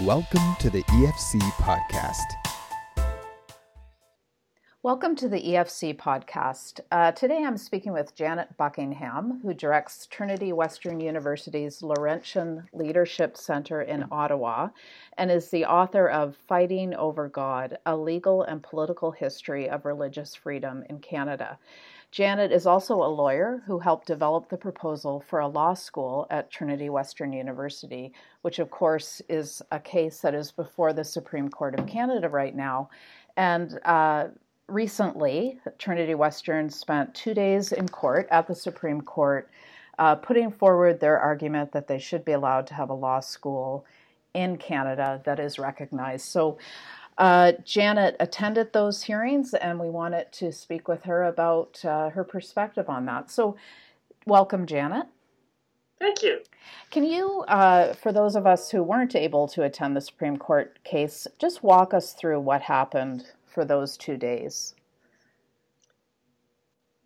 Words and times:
Welcome 0.00 0.56
to 0.60 0.70
the 0.70 0.82
EFC 0.84 1.38
Podcast. 1.58 2.24
Welcome 4.82 5.14
to 5.16 5.28
the 5.28 5.38
EFC 5.38 5.94
podcast. 5.94 6.80
Uh, 6.90 7.12
today 7.12 7.44
I'm 7.44 7.58
speaking 7.58 7.92
with 7.92 8.14
Janet 8.14 8.56
Buckingham, 8.56 9.40
who 9.42 9.52
directs 9.52 10.06
Trinity 10.06 10.54
Western 10.54 10.98
University's 10.98 11.82
Laurentian 11.82 12.66
Leadership 12.72 13.36
Center 13.36 13.82
in 13.82 14.06
Ottawa 14.10 14.70
and 15.18 15.30
is 15.30 15.50
the 15.50 15.66
author 15.66 16.08
of 16.08 16.36
Fighting 16.48 16.94
Over 16.94 17.28
God 17.28 17.76
A 17.84 17.94
Legal 17.94 18.42
and 18.44 18.62
Political 18.62 19.10
History 19.12 19.68
of 19.68 19.84
Religious 19.84 20.34
Freedom 20.34 20.84
in 20.88 21.00
Canada. 21.00 21.58
Janet 22.12 22.52
is 22.52 22.66
also 22.66 23.02
a 23.02 23.08
lawyer 23.08 23.62
who 23.66 23.78
helped 23.78 24.06
develop 24.06 24.50
the 24.50 24.58
proposal 24.58 25.24
for 25.26 25.40
a 25.40 25.48
law 25.48 25.72
school 25.72 26.26
at 26.28 26.50
Trinity 26.50 26.90
Western 26.90 27.32
University, 27.32 28.12
which, 28.42 28.58
of 28.58 28.70
course, 28.70 29.22
is 29.30 29.62
a 29.70 29.80
case 29.80 30.20
that 30.20 30.34
is 30.34 30.52
before 30.52 30.92
the 30.92 31.04
Supreme 31.04 31.48
Court 31.48 31.74
of 31.78 31.86
Canada 31.86 32.28
right 32.28 32.54
now. 32.54 32.90
And 33.38 33.80
uh, 33.86 34.26
recently, 34.68 35.58
Trinity 35.78 36.14
Western 36.14 36.68
spent 36.68 37.14
two 37.14 37.32
days 37.32 37.72
in 37.72 37.88
court 37.88 38.28
at 38.30 38.46
the 38.46 38.54
Supreme 38.54 39.00
Court, 39.00 39.48
uh, 39.98 40.14
putting 40.16 40.50
forward 40.50 41.00
their 41.00 41.18
argument 41.18 41.72
that 41.72 41.88
they 41.88 41.98
should 41.98 42.26
be 42.26 42.32
allowed 42.32 42.66
to 42.66 42.74
have 42.74 42.90
a 42.90 42.94
law 42.94 43.20
school 43.20 43.86
in 44.34 44.58
Canada 44.58 45.22
that 45.24 45.40
is 45.40 45.58
recognized. 45.58 46.26
So, 46.26 46.58
uh, 47.22 47.52
Janet 47.64 48.16
attended 48.18 48.72
those 48.72 49.04
hearings, 49.04 49.54
and 49.54 49.78
we 49.78 49.88
wanted 49.88 50.32
to 50.32 50.50
speak 50.50 50.88
with 50.88 51.04
her 51.04 51.22
about 51.22 51.84
uh, 51.84 52.10
her 52.10 52.24
perspective 52.24 52.88
on 52.88 53.06
that. 53.06 53.30
So, 53.30 53.54
welcome, 54.26 54.66
Janet. 54.66 55.06
Thank 56.00 56.24
you. 56.24 56.40
Can 56.90 57.04
you, 57.04 57.44
uh, 57.46 57.92
for 57.92 58.10
those 58.10 58.34
of 58.34 58.44
us 58.44 58.72
who 58.72 58.82
weren't 58.82 59.14
able 59.14 59.46
to 59.50 59.62
attend 59.62 59.94
the 59.94 60.00
Supreme 60.00 60.36
Court 60.36 60.82
case, 60.82 61.28
just 61.38 61.62
walk 61.62 61.94
us 61.94 62.12
through 62.12 62.40
what 62.40 62.62
happened 62.62 63.24
for 63.46 63.64
those 63.64 63.96
two 63.96 64.16
days? 64.16 64.74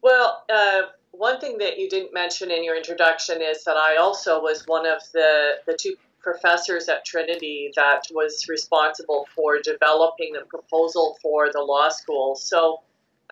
Well, 0.00 0.44
uh, 0.48 0.82
one 1.10 1.40
thing 1.40 1.58
that 1.58 1.78
you 1.78 1.90
didn't 1.90 2.14
mention 2.14 2.50
in 2.50 2.64
your 2.64 2.74
introduction 2.74 3.42
is 3.42 3.64
that 3.64 3.76
I 3.76 3.96
also 3.96 4.40
was 4.40 4.66
one 4.66 4.86
of 4.86 5.02
the, 5.12 5.56
the 5.66 5.76
two 5.78 5.94
professors 6.26 6.88
at 6.88 7.04
Trinity 7.04 7.70
that 7.76 8.02
was 8.10 8.46
responsible 8.48 9.28
for 9.36 9.60
developing 9.62 10.32
the 10.32 10.44
proposal 10.48 11.16
for 11.22 11.52
the 11.52 11.60
law 11.60 11.88
school. 11.88 12.34
So, 12.34 12.78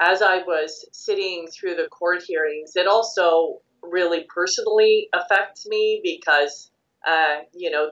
as 0.00 0.22
I 0.22 0.38
was 0.38 0.86
sitting 0.92 1.48
through 1.48 1.74
the 1.74 1.88
court 1.88 2.22
hearings, 2.22 2.76
it 2.76 2.86
also 2.86 3.60
really 3.82 4.26
personally 4.32 5.08
affects 5.12 5.66
me 5.66 6.00
because, 6.04 6.70
uh, 7.06 7.38
you 7.52 7.70
know, 7.70 7.90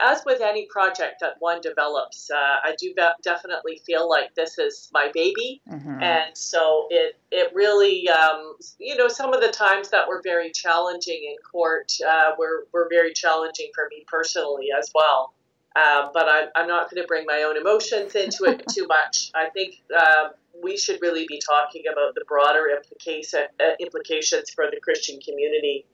as 0.00 0.22
with 0.24 0.40
any 0.40 0.66
project 0.66 1.16
that 1.20 1.34
one 1.40 1.60
develops, 1.60 2.30
uh, 2.30 2.36
I 2.36 2.74
do 2.78 2.94
definitely 3.22 3.80
feel 3.84 4.08
like 4.08 4.34
this 4.34 4.58
is 4.58 4.88
my 4.92 5.10
baby, 5.12 5.62
mm-hmm. 5.68 6.02
and 6.02 6.36
so 6.36 6.86
it 6.90 7.18
it 7.30 7.52
really, 7.54 8.08
um, 8.08 8.56
you 8.78 8.96
know, 8.96 9.08
some 9.08 9.32
of 9.32 9.40
the 9.40 9.50
times 9.50 9.90
that 9.90 10.06
were 10.08 10.20
very 10.22 10.50
challenging 10.52 11.24
in 11.28 11.36
court 11.50 11.92
uh, 12.06 12.32
were 12.38 12.66
were 12.72 12.88
very 12.90 13.12
challenging 13.12 13.70
for 13.74 13.88
me 13.90 14.04
personally 14.06 14.68
as 14.76 14.90
well. 14.94 15.34
Um, 15.76 16.10
but 16.14 16.28
I'm, 16.28 16.48
I'm 16.54 16.68
not 16.68 16.88
going 16.88 17.02
to 17.02 17.08
bring 17.08 17.26
my 17.26 17.42
own 17.42 17.56
emotions 17.56 18.14
into 18.14 18.44
it 18.44 18.62
too 18.70 18.86
much. 18.86 19.32
I 19.34 19.50
think 19.50 19.82
um, 19.92 20.30
we 20.62 20.76
should 20.76 21.02
really 21.02 21.26
be 21.26 21.40
talking 21.44 21.82
about 21.92 22.14
the 22.14 22.24
broader 22.28 22.68
implication, 22.68 23.46
uh, 23.58 23.72
implications 23.80 24.50
for 24.50 24.66
the 24.70 24.78
Christian 24.80 25.18
community 25.20 25.84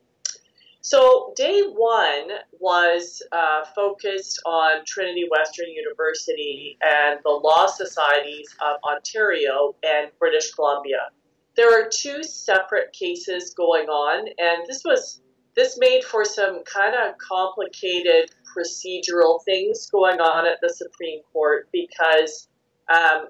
so, 0.82 1.34
day 1.36 1.62
one 1.62 2.28
was 2.58 3.22
uh, 3.32 3.64
focused 3.74 4.40
on 4.46 4.84
Trinity 4.86 5.26
Western 5.30 5.68
University 5.68 6.78
and 6.82 7.20
the 7.22 7.30
Law 7.30 7.66
Societies 7.66 8.48
of 8.62 8.76
Ontario 8.82 9.74
and 9.82 10.10
British 10.18 10.52
Columbia. 10.52 11.10
There 11.56 11.78
are 11.78 11.88
two 11.88 12.22
separate 12.22 12.92
cases 12.94 13.52
going 13.52 13.88
on, 13.88 14.28
and 14.38 14.66
this 14.66 14.82
was 14.84 15.20
this 15.54 15.76
made 15.78 16.04
for 16.04 16.24
some 16.24 16.62
kind 16.64 16.94
of 16.94 17.18
complicated 17.18 18.30
procedural 18.56 19.44
things 19.44 19.90
going 19.90 20.20
on 20.20 20.46
at 20.46 20.58
the 20.62 20.70
Supreme 20.70 21.20
Court 21.32 21.68
because 21.72 22.48
um, 22.88 23.28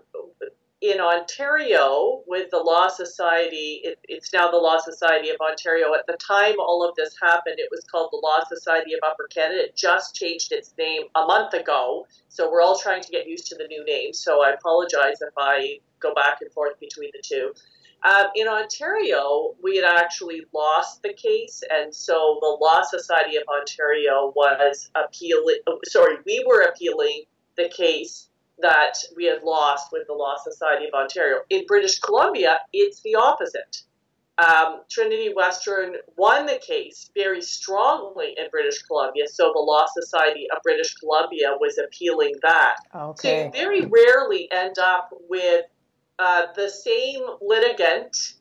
in 0.81 0.99
Ontario 0.99 2.23
with 2.27 2.51
the 2.51 2.59
Law 2.59 2.89
Society, 2.89 3.83
it, 3.85 3.99
it's 4.09 4.33
now 4.33 4.51
the 4.51 4.57
Law 4.57 4.79
Society 4.79 5.29
of 5.29 5.37
Ontario. 5.41 5.93
At 5.95 6.07
the 6.07 6.17
time 6.17 6.55
all 6.59 6.89
of 6.89 6.95
this 6.97 7.15
happened, 7.21 7.57
it 7.59 7.69
was 7.71 7.85
called 7.85 8.09
the 8.13 8.21
Law 8.23 8.43
Society 8.49 8.95
of 8.95 9.01
Upper 9.07 9.29
Canada. 9.29 9.65
It 9.65 9.77
just 9.77 10.15
changed 10.15 10.53
its 10.53 10.73
name 10.79 11.03
a 11.15 11.27
month 11.27 11.53
ago, 11.53 12.07
so 12.29 12.51
we're 12.51 12.63
all 12.63 12.79
trying 12.79 13.03
to 13.03 13.11
get 13.11 13.29
used 13.29 13.47
to 13.49 13.57
the 13.57 13.67
new 13.67 13.85
name. 13.85 14.15
So 14.15 14.43
I 14.43 14.53
apologize 14.53 15.21
if 15.21 15.35
I 15.37 15.81
go 16.01 16.15
back 16.15 16.39
and 16.41 16.51
forth 16.53 16.81
between 16.81 17.11
the 17.13 17.23
two. 17.23 17.53
Um, 18.03 18.29
in 18.35 18.49
Ontario, 18.49 19.55
we 19.63 19.77
had 19.77 19.85
actually 19.85 20.47
lost 20.55 21.03
the 21.03 21.13
case, 21.13 21.63
and 21.71 21.95
so 21.95 22.39
the 22.41 22.57
Law 22.59 22.81
Society 22.81 23.37
of 23.37 23.43
Ontario 23.49 24.33
was 24.35 24.91
appealing. 24.95 25.59
Sorry, 25.85 26.17
we 26.25 26.43
were 26.49 26.63
appealing 26.63 27.25
the 27.59 27.69
case 27.69 28.30
that 28.63 28.95
we 29.17 29.27
had 29.27 29.43
lost 29.43 29.89
with 29.93 30.07
the 30.07 30.15
Law 30.15 30.37
Society 30.43 30.87
of 30.87 30.95
Ontario. 30.95 31.39
In 31.51 31.65
British 31.67 31.99
Columbia, 31.99 32.59
it's 32.73 33.03
the 33.03 33.15
opposite. 33.15 33.83
Um, 34.39 34.81
Trinity 34.91 35.35
Western 35.35 35.97
won 36.17 36.47
the 36.47 36.59
case 36.67 37.11
very 37.15 37.43
strongly 37.43 38.35
in 38.39 38.47
British 38.51 38.83
Columbia, 38.83 39.25
so 39.29 39.51
the 39.55 39.61
Law 39.61 39.85
Society 39.93 40.47
of 40.55 40.63
British 40.63 40.95
Columbia 40.95 41.57
was 41.61 41.79
appealing 41.79 42.35
that. 42.43 42.77
Okay. 42.95 43.51
So 43.53 43.59
you 43.59 43.67
very 43.67 43.87
rarely 43.87 44.49
end 44.51 44.79
up 44.79 45.11
with 45.29 45.67
uh, 46.19 46.47
the 46.55 46.69
same 46.71 47.21
litigant, 47.43 48.35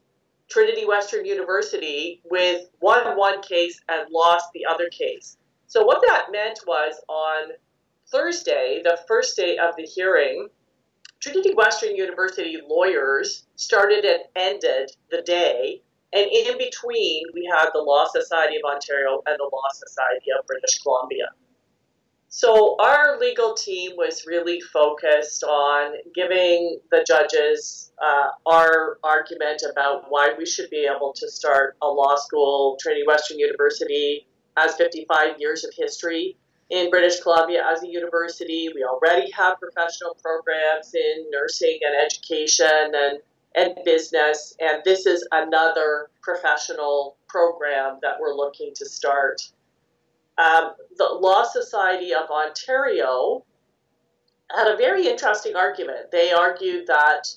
Trinity 0.50 0.86
Western 0.86 1.26
University, 1.26 2.22
with 2.30 2.70
won 2.82 3.18
one 3.18 3.42
case 3.42 3.82
and 3.90 4.08
lost 4.12 4.48
the 4.54 4.66
other 4.66 4.90
case. 4.90 5.38
So 5.68 5.84
what 5.84 6.02
that 6.08 6.28
meant 6.32 6.60
was 6.66 6.94
on 7.08 7.52
Thursday, 8.12 8.82
the 8.84 9.00
first 9.08 9.36
day 9.38 9.58
of 9.58 9.76
the 9.76 9.84
hearing, 9.84 10.50
Trinity 11.20 11.54
Western 11.54 11.96
University 11.96 12.58
lawyers 12.68 13.46
started 13.56 14.06
and 14.06 14.24
ended 14.36 14.92
the 15.12 15.22
day. 15.22 15.82
And 16.14 16.28
in 16.32 16.58
between, 16.58 17.24
we 17.34 17.48
had 17.54 17.70
the 17.74 17.82
Law 17.82 18.06
Society 18.12 18.56
of 18.56 18.64
Ontario 18.64 19.22
and 19.28 19.38
the 19.38 19.50
Law 19.52 19.70
Society 19.74 20.32
of 20.38 20.46
British 20.48 20.80
Columbia. 20.80 21.28
So 22.30 22.78
our 22.80 23.20
legal 23.20 23.54
team 23.54 23.94
was 23.98 24.26
really 24.26 24.62
focused 24.62 25.44
on 25.44 25.94
giving 26.16 26.80
the 26.92 27.04
judges 27.08 27.92
uh, 28.02 28.30
our 28.46 28.98
argument 29.04 29.64
about 29.70 30.06
why 30.10 30.34
we 30.38 30.46
should 30.46 30.70
be 30.70 30.88
able 30.88 31.12
to 31.14 31.30
start 31.30 31.76
a 31.82 31.88
law 31.88 32.16
school. 32.16 32.78
Trinity 32.80 33.04
Western 33.06 33.40
University 33.40 34.28
has 34.58 34.76
55 34.76 35.40
years 35.40 35.64
of 35.64 35.72
history 35.76 36.38
in 36.70 36.90
British 36.90 37.20
Columbia 37.22 37.64
as 37.68 37.84
a 37.84 37.88
university. 37.88 38.70
We 38.74 38.84
already 38.84 39.32
have 39.32 39.60
professional 39.60 40.16
programs 40.22 40.94
in 40.94 41.26
nursing 41.32 41.80
and 41.82 41.96
education 41.96 42.92
and, 42.94 43.20
and 43.56 43.84
business, 43.84 44.56
and 44.60 44.82
this 44.86 45.06
is 45.06 45.28
another 45.32 46.10
professional 46.22 47.18
program 47.28 47.98
that 48.02 48.16
we're 48.20 48.36
looking 48.36 48.74
to 48.76 48.86
start. 48.86 49.42
Um, 50.38 50.74
the 50.98 51.06
Law 51.06 51.44
Society 51.44 52.14
of 52.14 52.30
Ontario 52.30 53.44
had 54.56 54.68
a 54.68 54.78
very 54.78 55.08
interesting 55.08 55.56
argument. 55.56 56.12
They 56.12 56.32
argued 56.32 56.88
that 56.88 57.28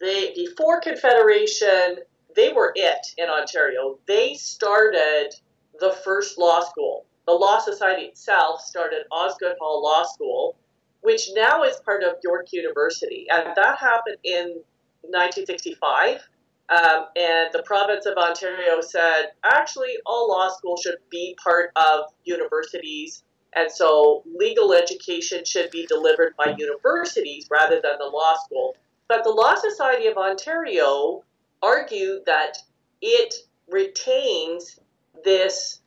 they, 0.00 0.32
before 0.34 0.80
Confederation, 0.80 1.98
they 2.34 2.52
were 2.52 2.72
it 2.74 3.06
in 3.18 3.28
Ontario. 3.28 3.98
They 4.06 4.34
started 4.34 5.30
the 5.78 5.92
first 6.04 6.38
law 6.38 6.60
school 6.62 7.06
the 7.30 7.36
Law 7.36 7.60
Society 7.60 8.06
itself 8.06 8.60
started 8.60 9.04
Osgoode 9.12 9.54
Hall 9.60 9.82
Law 9.84 10.02
School, 10.02 10.56
which 11.02 11.30
now 11.34 11.62
is 11.62 11.76
part 11.84 12.02
of 12.02 12.16
York 12.24 12.52
University. 12.52 13.26
And 13.30 13.54
that 13.54 13.78
happened 13.78 14.16
in 14.24 14.60
1965. 15.02 16.22
Um, 16.70 17.06
and 17.16 17.50
the 17.52 17.62
province 17.64 18.06
of 18.06 18.16
Ontario 18.16 18.80
said, 18.80 19.30
actually, 19.44 19.94
all 20.06 20.28
law 20.28 20.48
schools 20.48 20.82
should 20.82 20.98
be 21.08 21.36
part 21.42 21.70
of 21.76 22.06
universities. 22.24 23.22
And 23.54 23.70
so 23.70 24.24
legal 24.26 24.72
education 24.72 25.44
should 25.44 25.70
be 25.70 25.86
delivered 25.86 26.34
by 26.36 26.56
universities 26.58 27.46
rather 27.48 27.80
than 27.80 27.98
the 27.98 28.06
law 28.06 28.34
school. 28.44 28.76
But 29.08 29.22
the 29.22 29.30
Law 29.30 29.54
Society 29.54 30.06
of 30.06 30.16
Ontario 30.16 31.22
argued 31.62 32.22
that 32.26 32.58
it 33.00 33.34
retains 33.68 34.80
this 35.24 35.79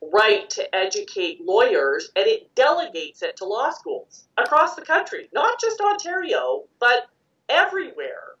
right 0.00 0.48
to 0.50 0.74
educate 0.74 1.40
lawyers 1.44 2.10
and 2.14 2.26
it 2.26 2.54
delegates 2.54 3.22
it 3.22 3.36
to 3.36 3.44
law 3.44 3.70
schools 3.70 4.24
across 4.36 4.74
the 4.74 4.82
country, 4.82 5.28
not 5.32 5.60
just 5.60 5.80
Ontario, 5.80 6.64
but 6.78 7.08
everywhere. 7.48 8.36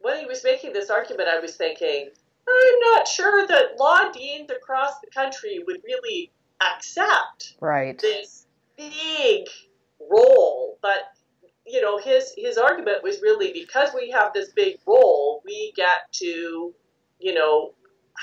When 0.00 0.18
he 0.18 0.26
was 0.26 0.44
making 0.44 0.72
this 0.72 0.90
argument, 0.90 1.28
I 1.28 1.40
was 1.40 1.56
thinking, 1.56 2.10
I'm 2.48 2.80
not 2.92 3.08
sure 3.08 3.46
that 3.46 3.78
law 3.78 4.10
deans 4.12 4.50
across 4.50 5.00
the 5.00 5.10
country 5.10 5.62
would 5.66 5.80
really 5.84 6.30
accept 6.60 7.54
right. 7.60 7.98
this 7.98 8.46
big 8.76 9.46
role, 10.10 10.78
but 10.82 11.14
you 11.66 11.80
know, 11.80 11.98
his 11.98 12.34
his 12.36 12.58
argument 12.58 13.02
was 13.02 13.22
really 13.22 13.52
because 13.52 13.90
we 13.94 14.10
have 14.10 14.34
this 14.34 14.52
big 14.52 14.76
role, 14.86 15.42
we 15.46 15.72
get 15.74 16.12
to, 16.12 16.74
you 17.18 17.34
know, 17.34 17.72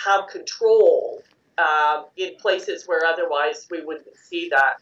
have 0.06 0.28
control 0.28 1.24
um, 1.58 2.06
in 2.18 2.36
places 2.38 2.88
where 2.88 3.06
otherwise 3.06 3.68
we 3.70 3.84
wouldn't 3.84 4.16
see 4.16 4.50
that. 4.50 4.76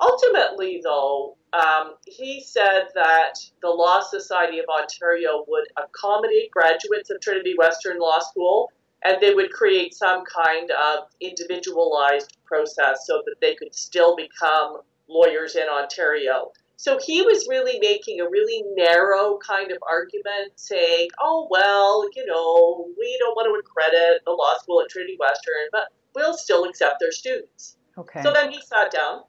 Ultimately, 0.00 0.80
though, 0.82 1.36
um, 1.52 1.94
he 2.06 2.42
said 2.42 2.88
that 2.94 3.34
the 3.60 3.68
Law 3.68 4.00
Society 4.00 4.58
of 4.58 4.64
Ontario 4.68 5.44
would 5.48 5.66
accommodate 5.76 6.50
graduates 6.50 7.10
of 7.10 7.20
Trinity 7.20 7.54
Western 7.58 7.98
Law 7.98 8.20
School 8.20 8.70
and 9.02 9.16
they 9.20 9.34
would 9.34 9.50
create 9.50 9.94
some 9.94 10.24
kind 10.24 10.70
of 10.70 11.04
individualized 11.20 12.36
process 12.44 13.06
so 13.06 13.22
that 13.24 13.36
they 13.40 13.54
could 13.54 13.74
still 13.74 14.14
become 14.16 14.80
lawyers 15.08 15.56
in 15.56 15.68
Ontario. 15.68 16.52
So 16.76 16.98
he 17.04 17.20
was 17.20 17.46
really 17.48 17.78
making 17.78 18.20
a 18.20 18.28
really 18.28 18.64
narrow 18.74 19.38
kind 19.46 19.70
of 19.70 19.78
argument, 19.86 20.52
saying, 20.56 21.08
oh, 21.20 21.46
well, 21.50 22.08
you 22.14 22.24
know, 22.24 22.88
we 22.98 23.16
don't 23.18 23.34
want 23.36 23.52
to 23.52 23.60
accredit 23.60 24.22
the 24.24 24.32
law 24.32 24.54
school 24.62 24.80
at 24.80 24.88
Trinity 24.88 25.16
Western, 25.20 25.68
but 25.72 25.88
we'll 26.14 26.34
still 26.36 26.64
accept 26.64 26.96
their 27.00 27.12
students. 27.12 27.76
Okay. 27.98 28.22
So 28.22 28.32
then 28.32 28.50
he 28.50 28.60
sat 28.60 28.90
down. 28.90 29.22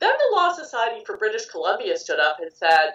Then 0.00 0.12
the 0.18 0.36
Law 0.36 0.52
Society 0.52 1.04
for 1.06 1.16
British 1.16 1.46
Columbia 1.46 1.96
stood 1.96 2.18
up 2.18 2.38
and 2.40 2.52
said, 2.52 2.94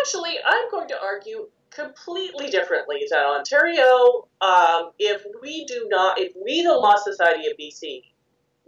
actually, 0.00 0.36
I'm 0.44 0.70
going 0.70 0.88
to 0.88 1.00
argue 1.00 1.48
completely 1.70 2.48
differently 2.50 3.06
than 3.10 3.20
Ontario. 3.20 4.28
Um, 4.40 4.90
if 4.98 5.22
we 5.42 5.64
do 5.66 5.86
not, 5.90 6.18
if 6.18 6.32
we, 6.42 6.62
the 6.62 6.72
Law 6.72 6.96
Society 6.96 7.46
of 7.46 7.56
BC, 7.58 8.02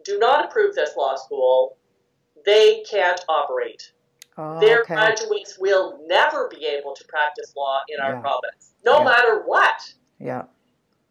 do 0.04 0.18
not 0.18 0.44
approve 0.44 0.74
this 0.74 0.96
law 0.96 1.16
school, 1.16 1.76
they 2.44 2.82
can't 2.88 3.24
operate. 3.28 3.92
Oh, 4.38 4.60
Their 4.60 4.82
okay. 4.82 4.94
graduates 4.94 5.58
will 5.58 6.00
never 6.06 6.48
be 6.48 6.66
able 6.66 6.94
to 6.94 7.04
practice 7.06 7.54
law 7.56 7.80
in 7.88 7.98
our 8.00 8.14
Yeah. 8.14 8.20
province, 8.20 8.74
no 8.84 8.98
Yeah. 8.98 9.04
matter 9.04 9.42
what. 9.42 9.94
Yeah. 10.20 10.44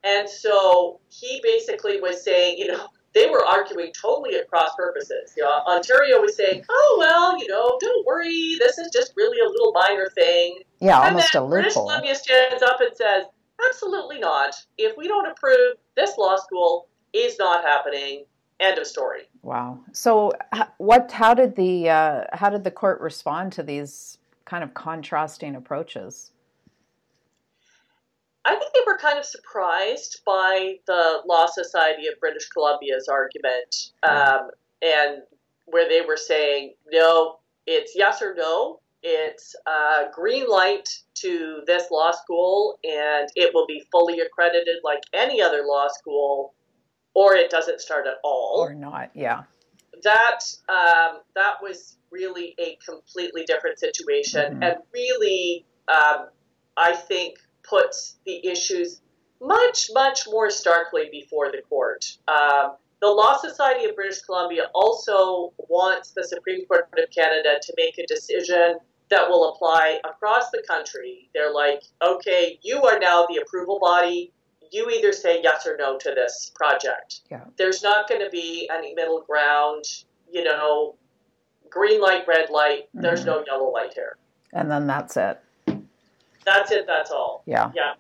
And 0.05 0.29
so 0.29 0.99
he 1.09 1.41
basically 1.43 1.99
was 1.99 2.23
saying, 2.23 2.57
you 2.59 2.67
know, 2.67 2.87
they 3.13 3.29
were 3.29 3.45
arguing 3.45 3.91
totally 3.99 4.35
at 4.35 4.49
cross 4.49 4.71
purposes. 4.75 5.33
You 5.37 5.43
know, 5.43 5.61
Ontario 5.67 6.19
was 6.19 6.35
saying, 6.35 6.63
oh, 6.69 6.95
well, 6.99 7.39
you 7.39 7.47
know, 7.47 7.77
don't 7.79 8.05
worry, 8.05 8.57
this 8.59 8.77
is 8.77 8.89
just 8.93 9.13
really 9.15 9.39
a 9.39 9.49
little 9.49 9.71
minor 9.71 10.09
thing. 10.09 10.59
Yeah, 10.81 10.99
and 10.99 11.15
almost 11.15 11.33
a 11.33 11.39
then 11.39 11.49
British. 11.49 11.73
Columbia 11.73 12.13
stands 12.13 12.61
up 12.61 12.81
and 12.81 12.95
says, 12.95 13.25
absolutely 13.69 14.19
not. 14.19 14.53
If 14.77 14.97
we 14.97 15.07
don't 15.07 15.27
approve, 15.27 15.77
this 15.95 16.17
law 16.17 16.35
school 16.35 16.87
is 17.13 17.37
not 17.39 17.63
happening. 17.63 18.25
End 18.59 18.77
of 18.77 18.87
story. 18.87 19.23
Wow. 19.41 19.79
So, 19.91 20.31
what? 20.77 21.11
How 21.11 21.33
did 21.33 21.57
the 21.57 21.89
uh, 21.89 22.23
how 22.31 22.49
did 22.49 22.63
the 22.63 22.71
court 22.71 23.01
respond 23.01 23.51
to 23.53 23.63
these 23.63 24.17
kind 24.45 24.63
of 24.63 24.73
contrasting 24.73 25.55
approaches? 25.55 26.31
I 28.45 28.55
think 28.55 28.73
they 28.73 28.81
were 28.85 28.97
kind 28.97 29.17
of 29.17 29.25
surprised 29.25 30.21
by 30.25 30.75
the 30.85 31.21
Law 31.27 31.47
Society 31.47 32.07
of 32.07 32.19
British 32.19 32.47
Columbia's 32.49 33.07
argument, 33.07 33.91
um, 34.03 34.51
and 34.81 35.23
where 35.65 35.89
they 35.89 36.01
were 36.01 36.17
saying, 36.17 36.75
no, 36.91 37.39
it's 37.65 37.93
yes 37.95 38.21
or 38.21 38.35
no. 38.35 38.79
It's 39.01 39.55
uh, 39.67 40.05
green 40.13 40.47
light 40.47 40.87
to 41.15 41.61
this 41.67 41.89
law 41.91 42.11
school, 42.11 42.79
and 42.83 43.29
it 43.35 43.51
will 43.53 43.65
be 43.67 43.83
fully 43.91 44.19
accredited 44.19 44.77
like 44.83 45.01
any 45.13 45.41
other 45.41 45.63
law 45.65 45.87
school, 45.89 46.53
or 47.13 47.35
it 47.35 47.49
doesn't 47.51 47.81
start 47.81 48.05
at 48.07 48.15
all 48.23 48.57
Or 48.59 48.73
not? 48.73 49.09
Yeah. 49.13 49.43
that 50.03 50.39
um, 50.69 51.21
that 51.35 51.55
was 51.63 51.97
really 52.11 52.53
a 52.59 52.77
completely 52.85 53.43
different 53.45 53.79
situation, 53.79 54.59
Mhm. 54.59 54.63
and 54.67 54.77
really, 54.93 55.65
um, 55.87 56.29
I 56.77 56.93
think, 56.93 57.37
puts 57.69 58.15
the 58.25 58.45
issues 58.47 59.01
much, 59.41 59.89
much 59.93 60.27
more 60.27 60.49
starkly 60.49 61.09
before 61.11 61.51
the 61.51 61.61
court. 61.69 62.05
Um, 62.27 62.75
the 63.01 63.07
Law 63.09 63.37
Society 63.37 63.85
of 63.85 63.95
British 63.95 64.21
Columbia 64.21 64.67
also 64.73 65.53
wants 65.57 66.11
the 66.11 66.23
Supreme 66.23 66.65
Court 66.65 66.87
of 66.97 67.09
Canada 67.13 67.55
to 67.61 67.73
make 67.77 67.97
a 67.99 68.05
decision 68.07 68.77
that 69.09 69.29
will 69.29 69.53
apply 69.53 69.99
across 70.05 70.49
the 70.51 70.63
country. 70.67 71.29
They're 71.33 71.53
like, 71.53 71.83
okay, 72.01 72.57
you 72.63 72.81
are 72.83 72.97
now 72.97 73.27
the 73.29 73.41
approval 73.45 73.79
body. 73.79 74.31
You 74.71 74.89
either 74.89 75.13
say 75.13 75.41
yes 75.43 75.67
or 75.67 75.77
no 75.77 75.97
to 75.99 76.11
this 76.15 76.51
project. 76.55 77.21
Yeah. 77.29 77.43
There's 77.57 77.83
not 77.83 78.09
going 78.09 78.21
to 78.21 78.29
be 78.29 78.67
any 78.73 78.95
middle 78.95 79.21
ground, 79.21 79.83
you 80.31 80.43
know, 80.43 80.95
green 81.69 82.01
light, 82.01 82.27
red 82.27 82.49
light. 82.49 82.89
There's 82.93 83.21
Mhm. 83.23 83.27
no 83.27 83.43
yellow 83.45 83.69
light 83.69 83.93
here. 83.93 84.17
And 84.53 84.71
then 84.71 84.87
that's 84.87 85.17
it. 85.17 85.39
That's 86.45 86.71
it. 86.71 86.85
That's 86.87 87.11
all. 87.11 87.43
Yeah. 87.45 87.71
Yeah. 87.75 87.93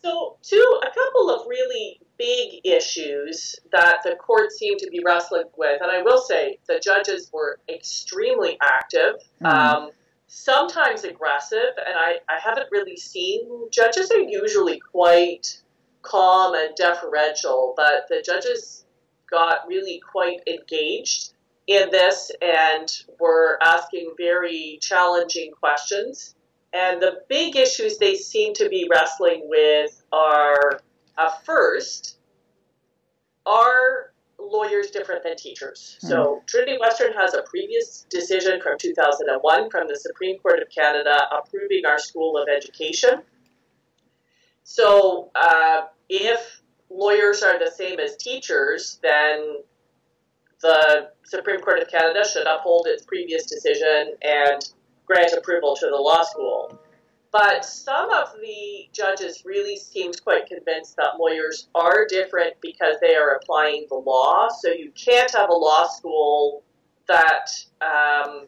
So, 0.00 0.36
two, 0.42 0.80
a 0.82 0.94
couple 0.94 1.30
of 1.30 1.46
really 1.48 2.00
big 2.18 2.60
issues 2.64 3.56
that 3.72 3.98
the 4.04 4.14
court 4.16 4.52
seemed 4.52 4.78
to 4.80 4.90
be 4.90 5.02
wrestling 5.04 5.44
with, 5.56 5.82
and 5.82 5.90
I 5.90 6.02
will 6.02 6.20
say 6.20 6.58
the 6.68 6.78
judges 6.78 7.30
were 7.32 7.58
extremely 7.68 8.58
active, 8.62 9.16
Mhm. 9.42 9.52
um, 9.52 9.90
sometimes 10.28 11.04
aggressive, 11.04 11.74
and 11.84 11.96
I, 11.96 12.20
I 12.28 12.38
haven't 12.38 12.68
really 12.70 12.96
seen 12.96 13.68
judges 13.70 14.10
are 14.10 14.20
usually 14.20 14.78
quite 14.78 15.60
calm 16.02 16.54
and 16.54 16.74
deferential, 16.76 17.74
but 17.76 18.06
the 18.08 18.22
judges 18.22 18.84
got 19.30 19.66
really 19.66 20.00
quite 20.00 20.40
engaged 20.46 21.32
in 21.66 21.90
this 21.90 22.30
and 22.40 22.88
were 23.18 23.58
asking 23.62 24.14
very 24.16 24.78
challenging 24.80 25.52
questions. 25.52 26.34
And 26.72 27.00
the 27.00 27.22
big 27.28 27.56
issues 27.56 27.98
they 27.98 28.14
seem 28.14 28.54
to 28.54 28.68
be 28.68 28.88
wrestling 28.90 29.42
with 29.48 30.02
are 30.12 30.80
uh, 31.16 31.30
first, 31.44 32.18
are 33.46 34.12
lawyers 34.38 34.90
different 34.90 35.24
than 35.24 35.36
teachers? 35.36 35.96
So, 36.00 36.42
Trinity 36.46 36.76
Western 36.78 37.12
has 37.14 37.34
a 37.34 37.42
previous 37.42 38.06
decision 38.10 38.60
from 38.60 38.78
2001 38.78 39.70
from 39.70 39.88
the 39.88 39.96
Supreme 39.96 40.38
Court 40.38 40.60
of 40.60 40.68
Canada 40.70 41.18
approving 41.32 41.86
our 41.86 41.98
School 41.98 42.36
of 42.36 42.48
Education. 42.54 43.22
So, 44.62 45.30
uh, 45.34 45.82
if 46.10 46.60
lawyers 46.90 47.42
are 47.42 47.58
the 47.58 47.70
same 47.70 47.98
as 47.98 48.16
teachers, 48.16 48.98
then 49.02 49.62
the 50.60 51.10
Supreme 51.24 51.60
Court 51.60 51.80
of 51.80 51.88
Canada 51.88 52.28
should 52.28 52.46
uphold 52.46 52.86
its 52.86 53.04
previous 53.04 53.46
decision 53.46 54.14
and 54.22 54.60
grant 55.08 55.32
approval 55.32 55.74
to 55.74 55.86
the 55.86 55.96
law 55.96 56.22
school. 56.22 56.78
But 57.30 57.64
some 57.64 58.10
of 58.10 58.32
the 58.40 58.88
judges 58.92 59.42
really 59.44 59.76
seemed 59.76 60.22
quite 60.22 60.46
convinced 60.46 60.96
that 60.96 61.18
lawyers 61.18 61.68
are 61.74 62.06
different 62.08 62.54
because 62.62 62.96
they 63.00 63.14
are 63.16 63.32
applying 63.42 63.86
the 63.88 63.96
law. 63.96 64.48
So 64.48 64.70
you 64.70 64.92
can't 64.92 65.30
have 65.34 65.50
a 65.50 65.54
law 65.54 65.86
school 65.88 66.62
that, 67.06 67.50
um, 67.82 68.46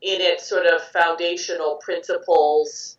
in 0.00 0.20
its 0.20 0.48
sort 0.48 0.66
of 0.66 0.82
foundational 0.84 1.76
principles, 1.82 2.96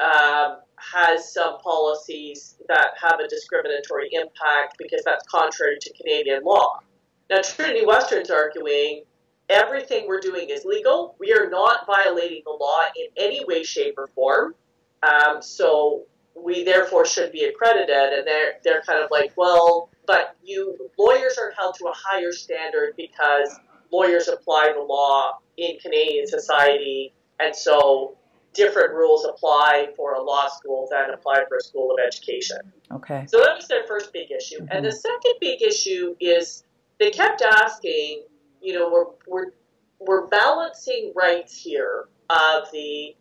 um, 0.00 0.58
has 0.76 1.32
some 1.32 1.58
policies 1.58 2.56
that 2.68 2.92
have 3.00 3.18
a 3.20 3.28
discriminatory 3.28 4.08
impact 4.12 4.76
because 4.78 5.02
that's 5.04 5.26
contrary 5.26 5.76
to 5.80 5.92
Canadian 5.94 6.44
law. 6.44 6.80
Now, 7.28 7.40
Trinity 7.42 7.84
Western's 7.84 8.30
arguing 8.30 9.04
everything 9.48 10.06
we're 10.06 10.20
doing 10.20 10.48
is 10.50 10.64
legal. 10.64 11.14
We 11.18 11.32
are 11.32 11.48
not 11.48 11.86
violating 11.86 12.42
the 12.44 12.52
law 12.52 12.82
in 12.96 13.06
any 13.16 13.44
way, 13.44 13.62
shape, 13.62 13.94
or 13.96 14.08
form. 14.08 14.54
Um, 15.02 15.42
so 15.42 16.02
we 16.34 16.64
therefore 16.64 17.06
should 17.06 17.32
be 17.32 17.44
accredited. 17.44 17.90
And 17.90 18.26
they're 18.26 18.54
they're 18.64 18.82
kind 18.82 19.02
of 19.02 19.10
like, 19.10 19.32
well, 19.36 19.88
but 20.06 20.36
you 20.42 20.90
lawyers 20.98 21.38
are 21.38 21.52
held 21.56 21.74
to 21.76 21.86
a 21.86 21.94
higher 21.94 22.32
standard 22.32 22.94
because 22.96 23.58
lawyers 23.92 24.28
apply 24.28 24.72
the 24.74 24.82
law 24.82 25.38
in 25.56 25.78
Canadian 25.78 26.26
society, 26.26 27.12
and 27.40 27.54
so 27.54 28.16
different 28.52 28.94
rules 28.94 29.24
apply 29.26 29.88
for 29.96 30.14
a 30.14 30.22
law 30.22 30.48
school 30.48 30.88
than 30.90 31.10
apply 31.10 31.44
for 31.48 31.58
a 31.58 31.60
school 31.60 31.92
of 31.92 31.98
education. 32.04 32.58
Okay. 32.90 33.26
So 33.28 33.38
that 33.40 33.54
was 33.54 33.68
their 33.68 33.84
first 33.86 34.12
big 34.12 34.30
issue. 34.30 34.66
And 34.70 34.84
the 34.84 34.92
second 34.92 35.34
big 35.40 35.60
issue 35.62 36.16
is 36.20 36.64
they 36.98 37.10
kept 37.10 37.42
asking, 37.42 38.22
you 38.66 38.72
know, 38.72 38.90
we're, 38.90 39.04
we're, 39.28 39.52
we're 40.00 40.26
balancing 40.26 41.12
rights 41.14 41.56
here 41.56 42.08
of 42.28 42.64
the 42.72 43.14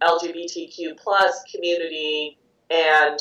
LGBTQ 0.00 0.96
plus 0.96 1.42
community 1.52 2.38
and, 2.70 3.18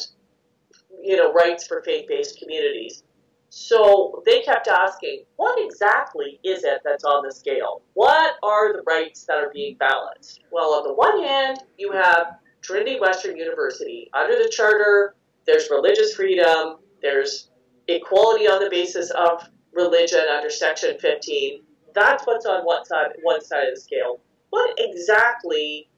you 1.01 1.17
know, 1.17 1.33
rights 1.33 1.65
for 1.65 1.81
faith-based 1.81 2.37
communities. 2.37 3.03
So 3.49 4.21
they 4.27 4.43
kept 4.43 4.67
asking, 4.67 5.23
what 5.37 5.57
exactly 5.59 6.39
is 6.43 6.63
it 6.63 6.81
that's 6.85 7.03
on 7.03 7.25
the 7.25 7.33
scale? 7.33 7.81
What 7.95 8.35
are 8.43 8.73
the 8.73 8.83
rights 8.83 9.25
that 9.25 9.37
are 9.37 9.49
being 9.51 9.75
balanced? 9.77 10.41
Well, 10.51 10.75
on 10.75 10.83
the 10.83 10.93
one 10.93 11.23
hand, 11.23 11.63
you 11.79 11.91
have 11.93 12.37
Trinity 12.61 12.99
Western 12.99 13.37
University. 13.37 14.07
Under 14.13 14.35
the 14.35 14.53
charter, 14.55 15.15
there's 15.47 15.67
religious 15.71 16.13
freedom, 16.13 16.77
there's 17.01 17.49
equality 17.87 18.47
on 18.47 18.63
the 18.63 18.69
basis 18.69 19.09
of 19.09 19.41
religion 19.73 20.21
under 20.31 20.49
Section 20.49 20.97
15. 20.99 21.63
That's 21.93 22.25
what's 22.25 22.45
on 22.45 22.63
one 22.63 22.85
side 22.85 23.07
one 23.23 23.43
side 23.43 23.67
of 23.69 23.75
the 23.75 23.81
scale. 23.81 24.19
What 24.49 24.75
exactly 24.77 25.89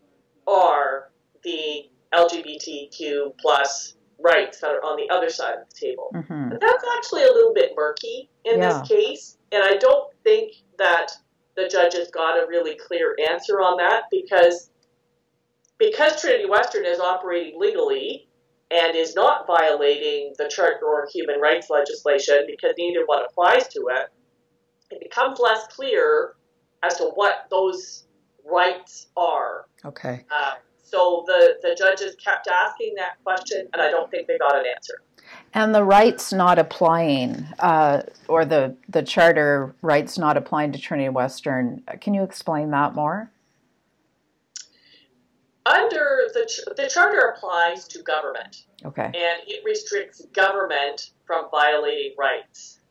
are 0.47 1.11
the 1.43 1.89
LGBTQ 2.13 3.37
plus 3.39 3.95
rights 4.19 4.59
that 4.61 4.71
are 4.71 4.83
on 4.83 4.97
the 4.97 5.13
other 5.13 5.29
side 5.29 5.55
of 5.55 5.69
the 5.69 5.75
table? 5.75 6.11
Mm-hmm. 6.13 6.49
That's 6.59 6.83
actually 6.97 7.23
a 7.23 7.31
little 7.31 7.53
bit 7.53 7.71
murky 7.75 8.29
in 8.45 8.59
Yeah. 8.59 8.79
this 8.79 8.87
case, 8.87 9.37
and 9.51 9.63
I 9.63 9.77
don't 9.77 10.13
think 10.23 10.53
that 10.77 11.11
the 11.55 11.67
judge 11.67 11.93
has 11.93 12.09
got 12.09 12.41
a 12.41 12.47
really 12.47 12.75
clear 12.75 13.15
answer 13.29 13.61
on 13.61 13.77
that 13.77 14.03
because 14.11 14.69
because 15.77 16.19
Trinity 16.21 16.49
Western 16.49 16.85
is 16.85 16.99
operating 16.99 17.59
legally 17.59 18.27
and 18.71 18.95
is 18.95 19.15
not 19.15 19.45
violating 19.45 20.33
the 20.37 20.47
Charter 20.47 20.85
or 20.85 21.07
human 21.11 21.39
rights 21.39 21.69
legislation 21.69 22.45
because 22.47 22.73
neither 22.77 23.05
one 23.05 23.23
applies 23.23 23.67
to 23.69 23.87
it, 23.91 24.09
it 24.93 24.99
becomes 24.99 25.39
less 25.39 25.67
clear 25.67 26.35
as 26.83 26.97
to 26.97 27.05
what 27.15 27.47
those 27.49 28.05
rights 28.45 29.07
are. 29.17 29.65
Okay. 29.85 30.25
Uh, 30.31 30.53
so 30.83 31.23
the, 31.25 31.55
the 31.61 31.75
judges 31.75 32.15
kept 32.23 32.47
asking 32.47 32.93
that 32.97 33.23
question, 33.23 33.67
and 33.73 33.81
I 33.81 33.89
don't 33.89 34.11
think 34.11 34.27
they 34.27 34.37
got 34.37 34.55
an 34.55 34.65
answer. 34.73 35.01
And 35.53 35.73
the 35.73 35.83
rights 35.83 36.31
not 36.31 36.59
applying, 36.59 37.45
uh, 37.59 38.03
or 38.27 38.45
the, 38.45 38.75
the 38.89 39.01
charter 39.01 39.75
rights 39.81 40.17
not 40.17 40.37
applying 40.37 40.71
to 40.73 40.79
Trinity 40.79 41.09
Western, 41.09 41.81
can 42.01 42.13
you 42.13 42.23
explain 42.23 42.69
that 42.71 42.93
more? 42.93 43.31
Under 45.65 46.23
the, 46.33 46.73
the 46.75 46.87
charter 46.89 47.33
applies 47.35 47.87
to 47.87 48.03
government, 48.03 48.65
Okay. 48.85 49.05
and 49.05 49.41
it 49.47 49.63
restricts 49.65 50.25
government 50.33 51.11
from 51.25 51.45
violating 51.49 52.13
rights. 52.19 52.81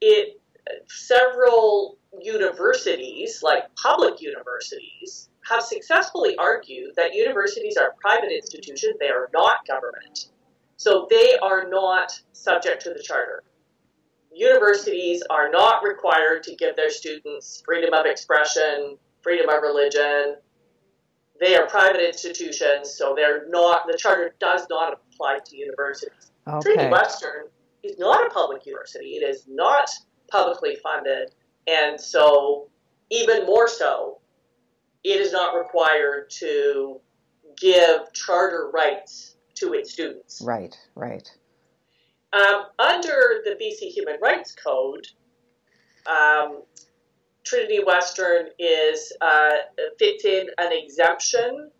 It 0.00 0.37
several 0.88 1.98
universities, 2.20 3.42
like 3.42 3.64
public 3.76 4.20
universities, 4.20 5.28
have 5.48 5.62
successfully 5.62 6.36
argued 6.36 6.94
that 6.96 7.14
universities 7.14 7.76
are 7.76 7.94
private 8.00 8.32
institutions; 8.32 8.96
they 9.00 9.08
are 9.08 9.28
not 9.32 9.66
government, 9.66 10.26
so 10.76 11.06
they 11.10 11.36
are 11.42 11.68
not 11.68 12.20
subject 12.32 12.82
to 12.82 12.90
the 12.90 13.02
charter. 13.02 13.44
Universities 14.32 15.22
are 15.30 15.50
not 15.50 15.82
required 15.82 16.42
to 16.44 16.54
give 16.56 16.76
their 16.76 16.90
students 16.90 17.62
freedom 17.64 17.94
of 17.94 18.06
expression, 18.06 18.98
freedom 19.22 19.48
of 19.48 19.62
religion, 19.62 20.36
they 21.40 21.56
are 21.56 21.66
private 21.66 22.04
institutions, 22.04 22.94
so 22.94 23.14
they're 23.14 23.48
not. 23.48 23.86
The 23.86 23.96
charter 23.96 24.34
does 24.40 24.66
not 24.68 24.92
apply 24.92 25.38
to 25.44 25.56
universities. 25.56 26.32
Trinity 26.62 26.88
Western 26.88 27.46
is 27.82 27.98
not 27.98 28.26
a 28.26 28.30
public 28.30 28.66
university. 28.66 29.16
It 29.16 29.28
is 29.28 29.44
not 29.46 29.88
publicly 30.30 30.76
funded, 30.82 31.30
and 31.66 32.00
so 32.00 32.68
even 33.10 33.46
more 33.46 33.68
so, 33.68 34.18
it 35.04 35.20
is 35.20 35.32
not 35.32 35.56
required 35.56 36.30
to 36.30 37.00
give 37.60 38.12
charter 38.12 38.70
rights 38.72 39.36
to 39.54 39.72
its 39.72 39.92
students. 39.92 40.40
Right, 40.44 40.76
right. 40.94 41.30
Um, 42.32 42.66
under 42.78 43.42
the 43.44 43.56
BC 43.60 43.90
Human 43.90 44.16
Rights 44.20 44.54
Code, 44.54 45.06
um, 46.06 46.62
Trinity 47.44 47.82
Western 47.84 48.48
is 48.58 49.12
uh, 49.20 49.50
fits 49.98 50.24
in 50.24 50.48
an 50.58 50.72
exemption 50.72 51.70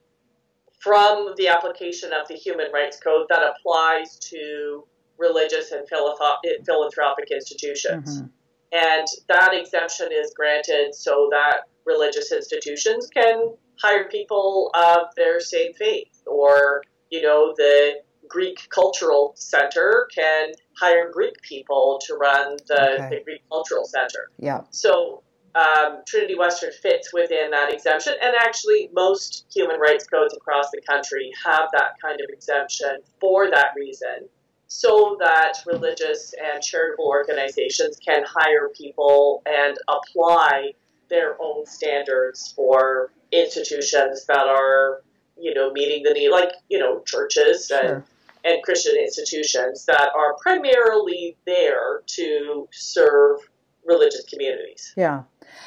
from 0.80 1.34
the 1.36 1.48
application 1.48 2.12
of 2.12 2.26
the 2.28 2.34
Human 2.34 2.72
Rights 2.72 2.98
Code 2.98 3.26
that 3.28 3.42
applies 3.42 4.18
to 4.30 4.84
religious 5.18 5.72
and 5.72 5.86
philanthropic 5.88 7.30
institutions. 7.30 8.22
Mhm. 8.22 8.30
And 8.72 9.06
that 9.28 9.54
exemption 9.54 10.08
is 10.12 10.32
granted 10.34 10.94
so 10.94 11.28
that 11.32 11.62
religious 11.84 12.32
institutions 12.32 13.08
can 13.08 13.56
hire 13.80 14.08
people 14.08 14.70
of 14.74 15.08
their 15.16 15.40
same 15.40 15.72
faith, 15.74 16.22
or, 16.26 16.82
you 17.10 17.22
know, 17.22 17.54
the 17.56 18.02
Greek 18.28 18.68
Cultural 18.68 19.32
Center 19.36 20.06
can 20.14 20.52
hire 20.78 21.10
Greek 21.10 21.40
people 21.40 21.98
to 22.06 22.14
run 22.14 22.56
the, 22.66 22.92
Okay. 22.94 23.08
the 23.10 23.20
Greek 23.24 23.42
Cultural 23.50 23.86
Center. 23.86 24.30
Yeah. 24.38 24.62
So 24.70 25.22
um, 25.54 26.02
Trinity 26.06 26.34
Western 26.36 26.70
fits 26.82 27.12
within 27.12 27.50
that 27.52 27.72
exemption, 27.72 28.14
and 28.22 28.36
actually, 28.36 28.90
most 28.92 29.46
human 29.52 29.80
rights 29.80 30.06
codes 30.06 30.34
across 30.36 30.70
the 30.70 30.80
country 30.82 31.32
have 31.44 31.70
that 31.72 31.92
kind 32.02 32.20
of 32.20 32.28
exemption 32.28 33.00
for 33.18 33.50
that 33.50 33.70
reason, 33.74 34.28
so 34.68 35.16
that 35.18 35.54
religious 35.66 36.34
and 36.34 36.62
charitable 36.62 37.06
organizations 37.06 37.98
can 38.06 38.22
hire 38.24 38.68
people 38.68 39.42
and 39.46 39.76
apply 39.88 40.72
their 41.08 41.40
own 41.40 41.64
standards 41.66 42.52
for 42.54 43.10
institutions 43.32 44.26
that 44.26 44.46
are, 44.46 45.02
you 45.38 45.54
know, 45.54 45.72
meeting 45.72 46.02
the 46.02 46.12
need, 46.12 46.28
like 46.28 46.52
you 46.68 46.78
know, 46.78 47.00
churches 47.06 47.70
and 47.70 47.88
Sure. 47.88 48.04
and 48.44 48.62
Christian 48.62 48.96
institutions 48.96 49.86
that 49.86 50.10
are 50.14 50.36
primarily 50.42 51.36
there 51.46 52.02
to 52.06 52.68
serve 52.70 53.40
religious 53.86 54.24
communities. 54.26 54.92
Yeah. 54.96 55.22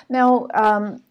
Now, 0.09 0.47
um, 0.53 1.03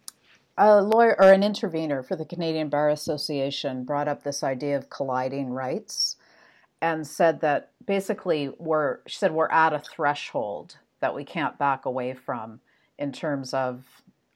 a 0.56 0.80
lawyer 0.80 1.16
or 1.18 1.32
an 1.32 1.42
intervener 1.42 2.04
for 2.04 2.14
the 2.14 2.24
Canadian 2.24 2.68
Bar 2.68 2.90
Association 2.90 3.84
brought 3.84 4.06
up 4.06 4.22
this 4.22 4.44
idea 4.44 4.76
of 4.76 4.90
colliding 4.90 5.50
rights 5.50 6.16
and 6.82 7.06
said 7.06 7.40
that 7.40 7.70
basically 7.86 8.50
we're, 8.58 8.98
she 9.06 9.18
said 9.18 9.32
we're 9.32 9.50
at 9.50 9.72
a 9.72 9.78
threshold 9.78 10.78
that 11.00 11.14
we 11.14 11.24
can't 11.24 11.58
back 11.58 11.84
away 11.84 12.14
from 12.14 12.60
in 12.98 13.12
terms 13.12 13.54
of, 13.54 13.84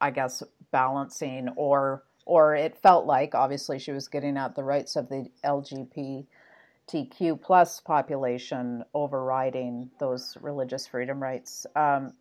I 0.01 0.11
guess, 0.11 0.43
balancing 0.71 1.49
or, 1.57 2.05
or 2.27 2.55
it 2.55 2.77
felt 2.77 3.07
like 3.07 3.35
obviously 3.35 3.79
she 3.79 3.93
was 3.93 4.09
getting 4.09 4.37
at 4.37 4.55
the 4.55 4.65
rights 4.65 4.97
of 4.97 5.09
the 5.09 5.31
LGBTQ 5.45 7.41
plus 7.41 7.81
population 7.81 8.85
overriding 8.95 9.91
those 9.99 10.37
religious 10.41 10.87
freedom 10.87 11.23
rights. 11.23 11.67
Um, 11.77 12.15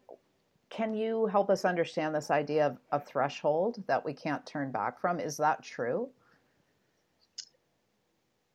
can 0.69 0.95
you 0.95 1.27
help 1.27 1.49
us 1.51 1.65
understand 1.65 2.15
this 2.15 2.31
idea 2.31 2.65
of 2.65 2.77
a 2.91 2.99
threshold 2.99 3.83
that 3.87 4.03
we 4.03 4.13
can't 4.13 4.43
turn 4.45 4.71
back 4.71 4.99
from? 4.99 5.19
Is 5.19 5.37
that 5.37 5.61
true? 5.61 6.09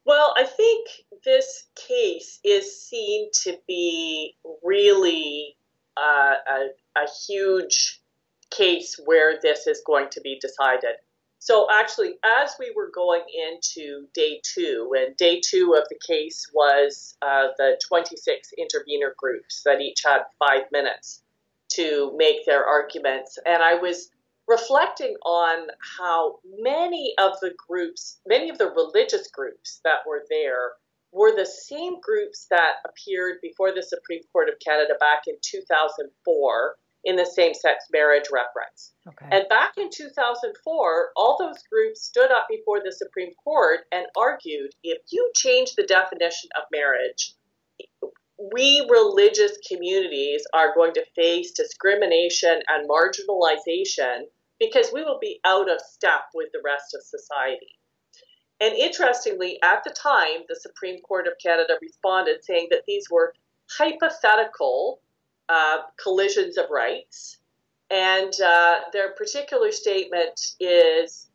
Well, 0.08 0.32
I 0.38 0.44
think 0.44 0.88
this 1.22 1.66
case 1.76 2.40
is 2.42 2.82
seen 2.82 3.28
to 3.42 3.58
be 3.68 4.36
really 4.64 5.54
uh, 5.98 6.36
a, 6.48 6.68
a 6.96 7.06
huge 7.26 8.00
case 8.50 8.98
where 9.04 9.38
this 9.42 9.66
is 9.66 9.82
going 9.86 10.08
to 10.12 10.22
be 10.22 10.38
decided. 10.40 10.94
So, 11.40 11.66
actually, 11.70 12.14
as 12.24 12.54
we 12.58 12.72
were 12.74 12.90
going 12.94 13.20
into 13.50 14.06
day 14.14 14.40
two, 14.42 14.94
and 14.96 15.14
day 15.18 15.42
two 15.44 15.74
of 15.76 15.86
the 15.90 15.98
case 16.06 16.50
was 16.54 17.14
uh, 17.20 17.48
the 17.58 17.78
26 17.86 18.52
intervener 18.56 19.14
groups 19.18 19.62
that 19.66 19.82
each 19.82 20.04
had 20.06 20.22
five 20.38 20.62
minutes 20.72 21.22
to 21.74 22.14
make 22.16 22.46
their 22.46 22.64
arguments. 22.64 23.38
And 23.44 23.62
I 23.62 23.74
was 23.74 24.08
reflecting 24.48 25.14
on 25.24 25.68
how 25.98 26.38
many 26.58 27.14
of 27.18 27.32
the 27.40 27.52
groups, 27.68 28.18
many 28.26 28.48
of 28.48 28.58
the 28.58 28.70
religious 28.70 29.28
groups 29.28 29.80
that 29.84 29.98
were 30.06 30.24
there, 30.30 30.72
were 31.12 31.34
the 31.34 31.46
same 31.46 32.00
groups 32.00 32.46
that 32.50 32.76
appeared 32.84 33.36
before 33.42 33.72
the 33.72 33.82
Supreme 33.82 34.22
Court 34.32 34.48
of 34.48 34.54
Canada 34.64 34.94
back 34.98 35.22
in 35.26 35.34
2004 35.42 36.76
in 37.04 37.16
the 37.16 37.24
same 37.24 37.54
sex 37.54 37.86
marriage 37.92 38.28
reference. 38.32 38.92
Okay. 39.06 39.28
And 39.30 39.48
back 39.48 39.74
in 39.78 39.88
2004, 39.90 41.10
all 41.16 41.36
those 41.38 41.62
groups 41.70 42.02
stood 42.02 42.30
up 42.30 42.46
before 42.50 42.80
the 42.84 42.92
Supreme 42.92 43.32
Court 43.42 43.80
and 43.92 44.06
argued 44.16 44.72
if 44.82 44.98
you 45.10 45.30
change 45.34 45.74
the 45.74 45.84
definition 45.84 46.50
of 46.56 46.64
marriage, 46.72 47.34
we 48.52 48.86
religious 48.88 49.52
communities 49.66 50.42
are 50.52 50.74
going 50.74 50.94
to 50.94 51.04
face 51.16 51.52
discrimination 51.52 52.60
and 52.68 52.88
marginalization 52.88 54.22
because 54.60 54.90
we 54.92 55.02
will 55.02 55.18
be 55.20 55.40
out 55.44 55.70
of 55.70 55.80
step 55.80 56.22
with 56.34 56.48
the 56.52 56.62
rest 56.64 56.94
of 56.94 57.02
society. 57.02 57.78
And 58.60 58.74
interestingly, 58.74 59.58
at 59.62 59.84
the 59.84 59.90
time, 59.90 60.42
the 60.48 60.56
Supreme 60.56 61.00
Court 61.02 61.26
of 61.28 61.34
Canada 61.42 61.74
responded 61.80 62.42
saying 62.42 62.68
that 62.70 62.82
these 62.86 63.04
were 63.10 63.32
hypothetical 63.70 65.00
uh, 65.48 65.78
collisions 66.02 66.58
of 66.58 66.66
rights. 66.70 67.38
And 67.90 68.32
uh, 68.44 68.80
their 68.92 69.12
particular 69.12 69.70
statement 69.70 70.38
is 70.60 71.28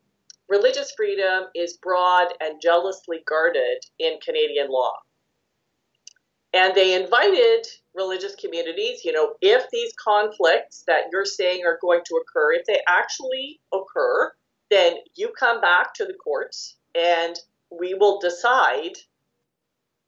religious 0.48 0.92
freedom 0.96 1.44
is 1.54 1.78
broad 1.78 2.28
and 2.40 2.60
jealously 2.60 3.20
guarded 3.26 3.84
in 3.98 4.18
Canadian 4.24 4.68
law. 4.68 4.92
And 6.52 6.74
they 6.74 6.94
invited 6.94 7.66
religious 7.94 8.34
communities, 8.34 9.04
you 9.04 9.12
know, 9.12 9.34
if 9.40 9.64
these 9.70 9.92
conflicts 10.02 10.84
that 10.86 11.04
you're 11.12 11.24
saying 11.24 11.62
are 11.64 11.78
going 11.80 12.00
to 12.06 12.16
occur, 12.16 12.52
if 12.52 12.66
they 12.66 12.80
actually 12.88 13.60
occur, 13.72 14.32
then 14.70 14.94
you 15.14 15.32
come 15.38 15.60
back 15.60 15.94
to 15.94 16.04
the 16.04 16.14
courts 16.14 16.76
and 16.94 17.36
we 17.70 17.94
will 17.94 18.20
decide 18.20 18.96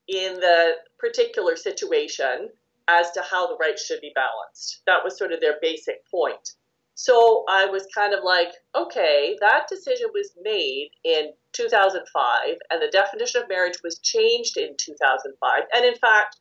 in 0.08 0.34
the 0.34 0.72
particular 0.98 1.56
situation 1.56 2.48
as 2.88 3.10
to 3.12 3.22
how 3.22 3.46
the 3.46 3.56
rights 3.56 3.84
should 3.84 4.00
be 4.00 4.12
balanced. 4.14 4.82
That 4.86 5.02
was 5.02 5.18
sort 5.18 5.32
of 5.32 5.40
their 5.40 5.56
basic 5.60 6.08
point. 6.08 6.54
So 6.94 7.44
I 7.48 7.66
was 7.66 7.86
kind 7.94 8.14
of 8.14 8.20
like, 8.24 8.52
okay, 8.74 9.36
that 9.40 9.66
decision 9.68 10.06
was 10.14 10.32
made 10.40 10.90
in 11.04 11.32
2005, 11.52 12.56
and 12.70 12.80
the 12.80 12.88
definition 12.88 13.42
of 13.42 13.48
marriage 13.48 13.78
was 13.84 13.98
changed 13.98 14.56
in 14.56 14.74
2005. 14.78 15.62
And 15.74 15.84
in 15.84 15.94
fact, 15.96 16.36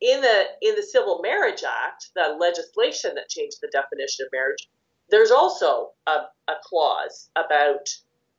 in 0.00 0.20
the 0.20 0.44
in 0.62 0.74
the 0.74 0.82
Civil 0.82 1.20
Marriage 1.22 1.62
Act, 1.64 2.10
the 2.14 2.36
legislation 2.38 3.14
that 3.14 3.28
changed 3.28 3.58
the 3.62 3.68
definition 3.72 4.26
of 4.26 4.32
marriage, 4.32 4.68
there's 5.10 5.30
also 5.30 5.92
a, 6.06 6.26
a 6.48 6.54
clause 6.64 7.30
about 7.36 7.88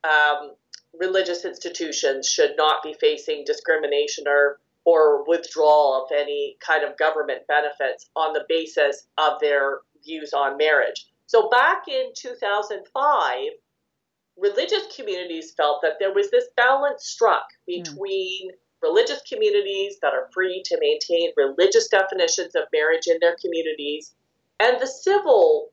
um, 0.04 0.52
religious 0.94 1.46
institutions 1.46 2.28
should 2.28 2.56
not 2.58 2.84
be 2.84 2.94
facing 2.94 3.44
discrimination 3.46 4.26
or 4.28 4.60
or 4.86 5.28
withdrawal 5.28 6.06
of 6.06 6.18
any 6.18 6.56
kind 6.66 6.84
of 6.84 6.98
government 6.98 7.46
benefits 7.48 8.10
on 8.16 8.32
the 8.34 8.46
basis 8.48 9.08
of 9.18 9.34
their 9.42 9.80
views 10.06 10.32
on 10.32 10.56
marriage. 10.56 11.08
So 11.26 11.50
back 11.50 11.90
in 11.90 12.12
2005, 12.16 13.38
religious 14.38 14.84
communities 14.96 15.54
felt 15.58 15.82
that 15.82 15.98
there 16.00 16.14
was 16.14 16.32
this 16.32 16.48
balance 16.56 17.06
struck 17.06 17.48
hmm. 17.68 17.82
between 17.82 18.52
mm. 18.52 18.56
Religious 18.81 19.22
communities 19.27 19.98
that 20.01 20.13
are 20.13 20.29
free 20.34 20.62
to 20.65 20.77
maintain 20.79 21.31
religious 21.36 21.88
definitions 21.88 22.55
of 22.55 22.63
marriage 22.74 23.07
in 23.07 23.17
their 23.22 23.36
communities 23.41 24.13
and 24.60 24.79
the 24.79 24.88
civil 24.88 25.69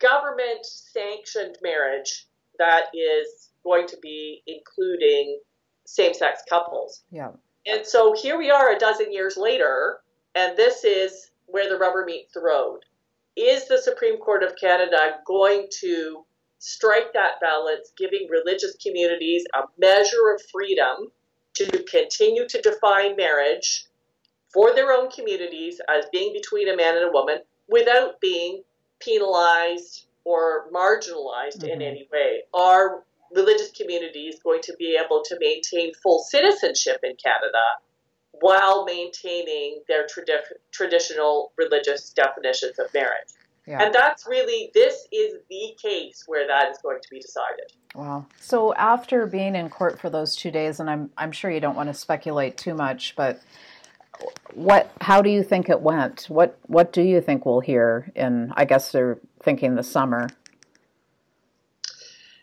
government 0.00 0.64
sanctioned 0.64 1.56
marriage 1.62 2.26
that 2.58 2.86
is 2.94 3.50
going 3.62 3.86
to 3.86 3.96
be 4.02 4.42
including 4.46 5.38
same 5.84 6.14
sex 6.14 6.42
couples. 6.48 7.02
Yeah. 7.10 7.30
And 7.66 7.86
so 7.86 8.14
here 8.14 8.38
we 8.38 8.50
are 8.50 8.72
a 8.72 8.78
dozen 8.78 9.12
years 9.12 9.36
later, 9.36 9.98
and 10.34 10.56
this 10.56 10.84
is 10.84 11.30
where 11.46 11.68
the 11.68 11.78
rubber 11.78 12.04
meets 12.04 12.32
the 12.32 12.40
road 12.40 12.80
is 13.36 13.68
the 13.68 13.78
Supreme 13.78 14.18
Court 14.18 14.42
of 14.42 14.56
Canada 14.56 15.18
going 15.26 15.68
to 15.80 16.24
strike 16.58 17.12
that 17.12 17.38
balance, 17.40 17.92
giving 17.96 18.26
religious 18.30 18.74
communities 18.82 19.44
a 19.54 19.62
measure 19.78 20.34
of 20.34 20.42
freedom 20.50 21.12
to 21.56 21.84
continue 21.84 22.46
to 22.48 22.60
define 22.60 23.16
marriage 23.16 23.86
for 24.52 24.74
their 24.74 24.92
own 24.92 25.10
communities 25.10 25.80
as 25.88 26.06
being 26.12 26.32
between 26.32 26.68
a 26.68 26.76
man 26.76 26.96
and 26.96 27.06
a 27.06 27.12
woman 27.12 27.38
without 27.68 28.20
being 28.20 28.62
penalized 29.00 30.06
or 30.24 30.70
marginalized 30.72 31.58
mm-hmm. 31.58 31.68
in 31.68 31.82
any 31.82 32.08
way? 32.12 32.42
Are 32.54 33.04
religious 33.34 33.70
communities 33.72 34.36
going 34.42 34.62
to 34.62 34.74
be 34.78 34.98
able 35.02 35.22
to 35.24 35.36
maintain 35.40 35.92
full 35.94 36.20
citizenship 36.20 37.00
in 37.02 37.16
Canada 37.22 37.62
while 38.40 38.84
maintaining 38.84 39.82
their 39.88 40.06
tradi- 40.06 40.52
traditional 40.70 41.52
religious 41.56 42.10
definitions 42.10 42.78
of 42.78 42.92
marriage. 42.92 43.28
Yeah. 43.66 43.82
And 43.82 43.92
that's 43.92 44.26
really, 44.28 44.70
this 44.74 45.08
is 45.12 45.34
the 45.50 45.76
case 45.82 46.22
where 46.26 46.46
that 46.46 46.70
is 46.70 46.78
going 46.82 47.00
to 47.02 47.08
be 47.10 47.18
decided. 47.18 47.72
Wow. 47.94 48.26
So 48.38 48.72
after 48.74 49.26
being 49.26 49.56
in 49.56 49.68
court 49.70 50.00
for 50.00 50.08
those 50.08 50.36
two 50.36 50.52
days, 50.52 50.78
and 50.78 50.88
I'm, 50.88 51.10
I'm 51.18 51.32
sure 51.32 51.50
you 51.50 51.60
don't 51.60 51.74
want 51.74 51.88
to 51.88 51.94
speculate 51.94 52.56
too 52.56 52.74
much, 52.74 53.14
but 53.16 53.40
what, 54.54 54.92
how 55.00 55.20
do 55.20 55.30
you 55.30 55.42
think 55.42 55.68
it 55.68 55.80
went? 55.80 56.26
What, 56.28 56.58
what 56.66 56.92
do 56.92 57.02
you 57.02 57.20
think 57.20 57.44
we'll 57.44 57.60
hear 57.60 58.12
in, 58.14 58.52
I 58.56 58.64
guess 58.66 58.92
they're 58.92 59.18
thinking 59.42 59.74
the 59.74 59.82
summer? 59.82 60.28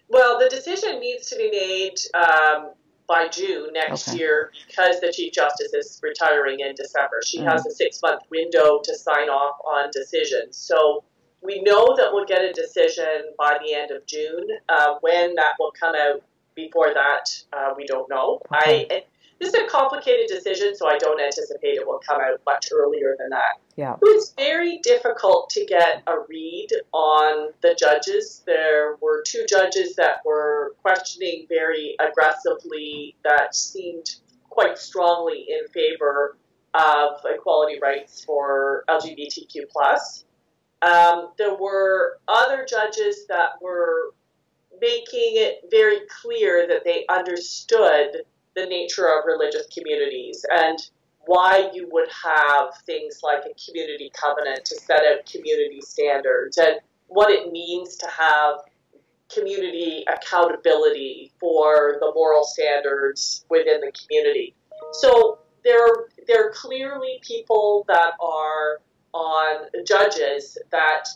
Well, 0.10 0.38
the 0.38 0.50
decision 0.50 1.00
needs 1.00 1.30
to 1.30 1.38
be 1.38 1.50
made 1.50 1.96
um, 2.14 2.72
by 3.08 3.30
June 3.30 3.70
next 3.74 4.10
okay. 4.10 4.18
year 4.18 4.52
because 4.68 5.00
the 5.00 5.12
Chief 5.12 5.34
Justice 5.34 5.74
is 5.74 6.00
retiring 6.04 6.60
in 6.60 6.76
December. 6.76 7.22
She 7.26 7.40
mm-hmm. 7.40 7.48
has 7.48 7.66
a 7.66 7.72
six 7.72 8.02
month 8.02 8.24
window 8.30 8.82
to 8.84 8.96
sign 8.96 9.30
off 9.30 9.56
on 9.66 9.90
decisions. 9.92 10.58
So 10.58 11.04
we 11.44 11.62
know 11.62 11.96
that 11.98 12.10
we'll 12.12 12.26
get 12.26 12.42
a 12.42 12.54
decision 12.54 13.34
by 13.38 13.58
the 13.66 13.74
end 13.74 13.92
of 13.92 14.06
June. 14.06 14.48
Uh, 14.70 14.96
when 15.02 15.36
that 15.36 15.54
will 15.60 15.74
come 15.78 15.96
out 15.96 16.24
before 16.56 16.94
that, 16.94 17.26
uh, 17.52 17.74
we 17.76 17.86
don't 17.86 18.10
know. 18.10 18.40
Okay. 18.52 18.88
I 18.90 19.04
this 19.44 19.54
is 19.54 19.62
a 19.62 19.68
complicated 19.68 20.28
decision, 20.28 20.76
so 20.76 20.88
I 20.88 20.98
don't 20.98 21.20
anticipate 21.20 21.76
it 21.76 21.86
will 21.86 22.00
come 22.08 22.22
out 22.22 22.40
much 22.46 22.70
earlier 22.72 23.16
than 23.20 23.30
that. 23.32 23.60
Yeah. 23.76 23.96
It's 24.02 24.34
very 24.38 24.80
difficult 24.84 25.50
to 25.50 25.66
get 25.66 26.02
a 26.08 26.20
read 26.30 26.70
on 26.94 27.50
the 27.62 27.76
judges. 27.78 28.44
There 28.46 28.96
were 29.02 29.22
two 29.26 29.46
judges 29.50 29.96
that 29.96 30.24
were 30.24 30.76
questioning 30.82 31.46
very 31.50 31.98
aggressively 32.00 33.16
that 33.24 33.54
seemed 33.54 34.16
quite 34.50 34.78
strongly 34.78 35.46
in 35.50 35.68
favor 35.74 36.38
of 36.74 37.20
equality 37.26 37.80
rights 37.82 38.24
for 38.24 38.86
LGBTQ 38.88 39.64
plus. 39.72 40.26
Um, 40.84 41.30
there 41.38 41.56
were 41.56 42.20
other 42.28 42.66
judges 42.70 43.26
that 43.28 43.62
were 43.62 44.14
making 44.82 45.36
it 45.38 45.66
very 45.72 46.00
clear 46.22 46.68
that 46.68 46.84
they 46.84 47.06
understood 47.10 48.24
the 48.56 48.66
nature 48.66 49.08
of 49.08 49.26
religious 49.26 49.68
communities 49.68 50.46
and 50.52 50.78
why 51.26 51.70
you 51.74 51.88
would 51.92 52.10
have 52.24 52.74
things 52.86 53.22
like 53.24 53.44
a 53.46 53.66
community 53.66 54.12
covenant 54.14 54.66
to 54.66 54.76
set 54.76 55.00
out 55.00 55.26
community 55.26 55.80
standards 55.82 56.58
and 56.58 56.80
what 57.08 57.32
it 57.32 57.52
means 57.52 57.96
to 57.96 58.08
have 58.08 58.56
community 59.34 60.04
accountability 60.14 61.32
for 61.40 61.98
the 62.00 62.12
moral 62.14 62.44
standards 62.44 63.46
within 63.50 63.80
the 63.80 63.92
community. 63.92 64.54
So 64.92 65.40
there, 65.64 65.88
there 66.28 66.48
are 66.48 66.52
clearly 66.52 67.20
people 67.22 67.86
that 67.88 68.14
are 68.20 68.82
on 69.14 69.68
judges 69.86 70.58
that 70.72 71.08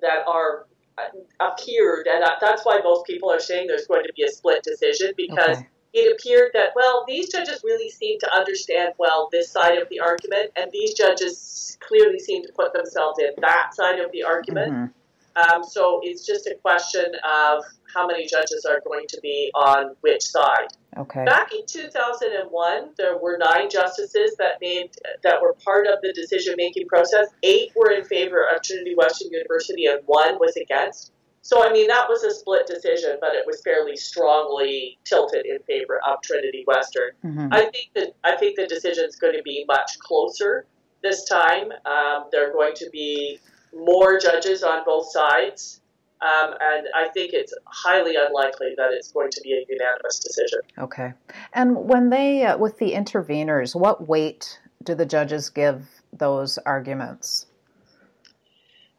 that 0.00 0.26
are 0.26 0.66
uh, 0.98 1.46
appeared, 1.52 2.06
and 2.06 2.24
that's 2.40 2.64
why 2.64 2.80
most 2.82 3.06
people 3.06 3.30
are 3.30 3.40
saying 3.40 3.66
there's 3.66 3.86
going 3.86 4.04
to 4.04 4.12
be 4.14 4.24
a 4.24 4.30
split 4.30 4.62
decision 4.62 5.12
because. 5.16 5.58
Okay 5.58 5.66
it 5.92 6.12
appeared 6.12 6.52
that, 6.54 6.70
well, 6.76 7.04
these 7.06 7.30
judges 7.30 7.62
really 7.64 7.90
seem 7.90 8.18
to 8.20 8.32
understand 8.32 8.94
well 8.98 9.28
this 9.32 9.50
side 9.50 9.78
of 9.78 9.88
the 9.88 10.00
argument, 10.00 10.52
and 10.56 10.70
these 10.72 10.94
judges 10.94 11.76
clearly 11.80 12.18
seem 12.18 12.44
to 12.44 12.52
put 12.52 12.72
themselves 12.72 13.18
in 13.18 13.30
that 13.40 13.74
side 13.74 13.98
of 13.98 14.12
the 14.12 14.22
argument. 14.22 14.72
Mm-hmm. 14.72 14.99
Um, 15.36 15.62
so 15.64 16.00
it's 16.02 16.26
just 16.26 16.46
a 16.46 16.54
question 16.62 17.04
of 17.24 17.64
how 17.92 18.06
many 18.06 18.26
judges 18.26 18.64
are 18.68 18.80
going 18.84 19.06
to 19.08 19.20
be 19.22 19.50
on 19.54 19.94
which 20.00 20.22
side. 20.22 20.68
Okay. 20.96 21.24
Back 21.24 21.52
in 21.52 21.64
2001, 21.66 22.90
there 22.96 23.16
were 23.18 23.38
nine 23.38 23.70
justices 23.70 24.34
that 24.38 24.54
made 24.60 24.90
that 25.22 25.40
were 25.40 25.54
part 25.64 25.86
of 25.86 26.00
the 26.02 26.12
decision 26.12 26.54
making 26.56 26.88
process. 26.88 27.28
Eight 27.42 27.70
were 27.76 27.92
in 27.92 28.04
favor 28.04 28.44
of 28.44 28.62
Trinity 28.62 28.94
Western 28.96 29.30
University, 29.30 29.86
and 29.86 30.00
one 30.06 30.38
was 30.38 30.56
against. 30.56 31.12
So, 31.42 31.66
I 31.66 31.72
mean, 31.72 31.86
that 31.86 32.06
was 32.08 32.22
a 32.22 32.34
split 32.34 32.66
decision, 32.66 33.16
but 33.20 33.34
it 33.34 33.46
was 33.46 33.62
fairly 33.62 33.96
strongly 33.96 34.98
tilted 35.04 35.46
in 35.46 35.58
favor 35.60 36.00
of 36.06 36.20
Trinity 36.22 36.64
Western. 36.66 37.10
Mm-hmm. 37.24 37.48
I 37.52 37.60
think 37.62 37.90
that 37.94 38.14
I 38.24 38.36
think 38.36 38.56
the 38.56 38.66
decision 38.66 39.04
is 39.06 39.16
going 39.16 39.36
to 39.36 39.42
be 39.42 39.64
much 39.66 39.98
closer 40.00 40.66
this 41.02 41.24
time. 41.24 41.72
Um, 41.86 42.26
there 42.30 42.50
are 42.50 42.52
going 42.52 42.74
to 42.76 42.90
be 42.90 43.38
more 43.74 44.18
judges 44.18 44.62
on 44.62 44.84
both 44.84 45.10
sides, 45.10 45.80
um, 46.22 46.54
and 46.60 46.86
I 46.94 47.08
think 47.08 47.32
it's 47.32 47.54
highly 47.66 48.14
unlikely 48.16 48.74
that 48.76 48.90
it's 48.92 49.10
going 49.10 49.30
to 49.30 49.40
be 49.40 49.52
a 49.54 49.64
unanimous 49.68 50.18
decision. 50.18 50.60
Okay. 50.78 51.12
And 51.54 51.76
when 51.76 52.10
they, 52.10 52.44
uh, 52.44 52.58
with 52.58 52.78
the 52.78 52.92
interveners, 52.92 53.74
what 53.74 54.06
weight 54.06 54.60
do 54.84 54.94
the 54.94 55.06
judges 55.06 55.48
give 55.48 55.86
those 56.12 56.58
arguments? 56.58 57.46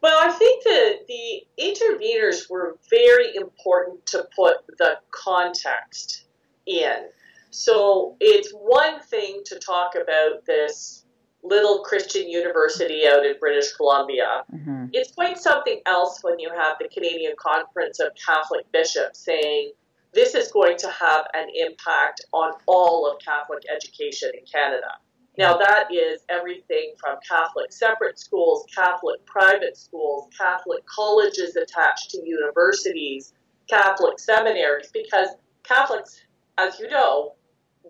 Well, 0.02 0.18
I 0.20 0.32
think 0.32 0.64
that 0.64 1.08
the 1.08 1.44
interveners 1.60 2.50
were 2.50 2.78
very 2.90 3.36
important 3.36 4.04
to 4.08 4.28
put 4.36 4.58
the 4.80 4.98
context 5.12 6.26
in. 6.66 7.10
So 7.52 8.16
it's 8.20 8.52
one 8.52 9.00
thing 9.02 9.44
to 9.46 9.60
talk 9.60 9.94
about 9.96 10.46
this 10.48 11.06
little 11.44 11.80
Christian 11.80 12.30
university 12.30 13.08
out 13.08 13.26
in 13.26 13.36
British 13.40 13.74
Columbia. 13.74 14.44
Mm-hmm. 14.54 14.88
It's 14.94 15.12
quite 15.12 15.38
something 15.38 15.82
else 15.86 16.20
when 16.24 16.40
you 16.40 16.50
have 16.50 16.78
the 16.80 16.88
Canadian 16.88 17.34
Conference 17.38 18.00
of 18.00 18.10
Catholic 18.24 18.72
Bishops 18.72 19.20
saying 19.20 19.72
this 20.14 20.36
is 20.36 20.52
going 20.52 20.78
to 20.78 20.90
have 20.90 21.26
an 21.34 21.48
impact 21.56 22.26
on 22.34 22.54
all 22.68 23.10
of 23.10 23.20
Catholic 23.20 23.64
education 23.74 24.30
in 24.38 24.46
Canada. 24.46 24.98
Now, 25.38 25.58
that 25.58 25.88
is 25.92 26.22
everything 26.30 26.94
from 27.00 27.18
Catholic 27.28 27.72
separate 27.72 28.20
schools, 28.20 28.66
Catholic 28.76 29.26
private 29.26 29.78
schools, 29.78 30.28
Catholic 30.38 30.86
colleges 30.86 31.56
attached 31.56 32.12
to 32.12 32.28
universities, 32.28 33.34
Catholic 33.70 34.20
seminaries, 34.20 34.90
because 34.92 35.30
Catholics, 35.64 36.22
as 36.58 36.80
you 36.80 36.90
know, 36.90 37.36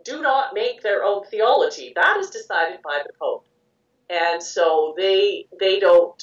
do 0.03 0.21
not 0.21 0.53
make 0.53 0.81
their 0.81 1.03
own 1.03 1.25
theology. 1.25 1.93
That 1.95 2.17
is 2.17 2.29
decided 2.29 2.81
by 2.83 3.01
the 3.05 3.13
Pope. 3.19 3.45
And 4.09 4.43
so 4.43 4.93
they 4.97 5.47
they 5.59 5.79
don't 5.79 6.21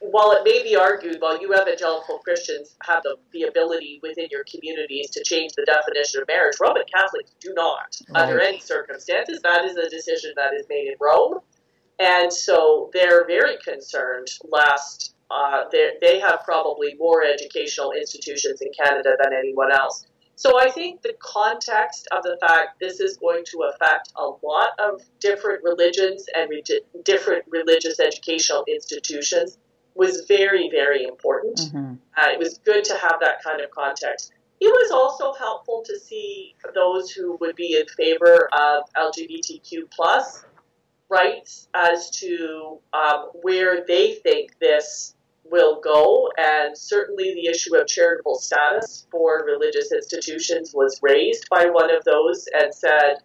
while 0.00 0.32
it 0.32 0.42
may 0.44 0.62
be 0.62 0.76
argued, 0.76 1.16
while 1.20 1.40
you 1.40 1.54
evangelical 1.54 2.18
Christians 2.18 2.76
have 2.84 3.02
the, 3.02 3.16
the 3.32 3.42
ability 3.42 4.00
within 4.02 4.28
your 4.30 4.44
communities 4.44 5.10
to 5.10 5.24
change 5.24 5.52
the 5.54 5.64
definition 5.64 6.22
of 6.22 6.28
marriage, 6.28 6.56
Roman 6.60 6.84
Catholics 6.92 7.32
do 7.40 7.52
not 7.54 7.96
right. 8.10 8.22
under 8.22 8.40
any 8.40 8.60
circumstances. 8.60 9.40
That 9.42 9.64
is 9.64 9.76
a 9.76 9.88
decision 9.88 10.32
that 10.36 10.54
is 10.54 10.66
made 10.68 10.88
in 10.88 10.94
Rome. 11.00 11.40
And 11.98 12.32
so 12.32 12.90
they're 12.92 13.26
very 13.26 13.56
concerned 13.64 14.28
lest 14.48 15.14
uh, 15.30 15.64
they 16.00 16.20
have 16.20 16.42
probably 16.44 16.94
more 16.94 17.24
educational 17.24 17.92
institutions 17.92 18.60
in 18.60 18.70
Canada 18.78 19.16
than 19.22 19.32
anyone 19.32 19.72
else. 19.72 20.06
So 20.38 20.56
I 20.56 20.70
think 20.70 21.02
the 21.02 21.16
context 21.18 22.06
of 22.12 22.22
the 22.22 22.38
fact 22.40 22.78
this 22.78 23.00
is 23.00 23.16
going 23.16 23.42
to 23.46 23.68
affect 23.74 24.12
a 24.14 24.22
lot 24.22 24.68
of 24.78 25.02
different 25.18 25.64
religions 25.64 26.26
and 26.32 26.48
re- 26.48 26.62
different 27.02 27.44
religious 27.48 27.98
educational 27.98 28.64
institutions 28.68 29.58
was 29.96 30.26
very, 30.28 30.70
very 30.70 31.02
important. 31.02 31.58
Mm-hmm. 31.58 31.94
Uh, 32.16 32.30
it 32.30 32.38
was 32.38 32.58
good 32.58 32.84
to 32.84 32.94
have 32.94 33.16
that 33.20 33.42
kind 33.42 33.60
of 33.60 33.72
context. 33.72 34.30
It 34.60 34.68
was 34.68 34.92
also 34.92 35.32
helpful 35.36 35.82
to 35.84 35.98
see 35.98 36.54
those 36.72 37.10
who 37.10 37.36
would 37.40 37.56
be 37.56 37.76
in 37.76 37.86
favor 37.96 38.48
of 38.52 38.84
LGBTQ 38.96 39.90
plus 39.90 40.44
rights 41.08 41.66
as 41.74 42.10
to 42.10 42.78
um, 42.92 43.30
where 43.42 43.84
they 43.88 44.14
think 44.14 44.56
this 44.60 45.16
will 45.50 45.80
go. 45.80 46.30
And 46.36 46.76
certainly 46.76 47.34
the 47.34 47.46
issue 47.50 47.76
of 47.76 47.86
charitable 47.86 48.38
status 48.38 49.06
for 49.10 49.44
religious 49.44 49.92
institutions 49.92 50.72
was 50.74 51.00
raised 51.02 51.48
by 51.50 51.66
one 51.66 51.94
of 51.94 52.04
those 52.04 52.48
and 52.52 52.74
said, 52.74 53.16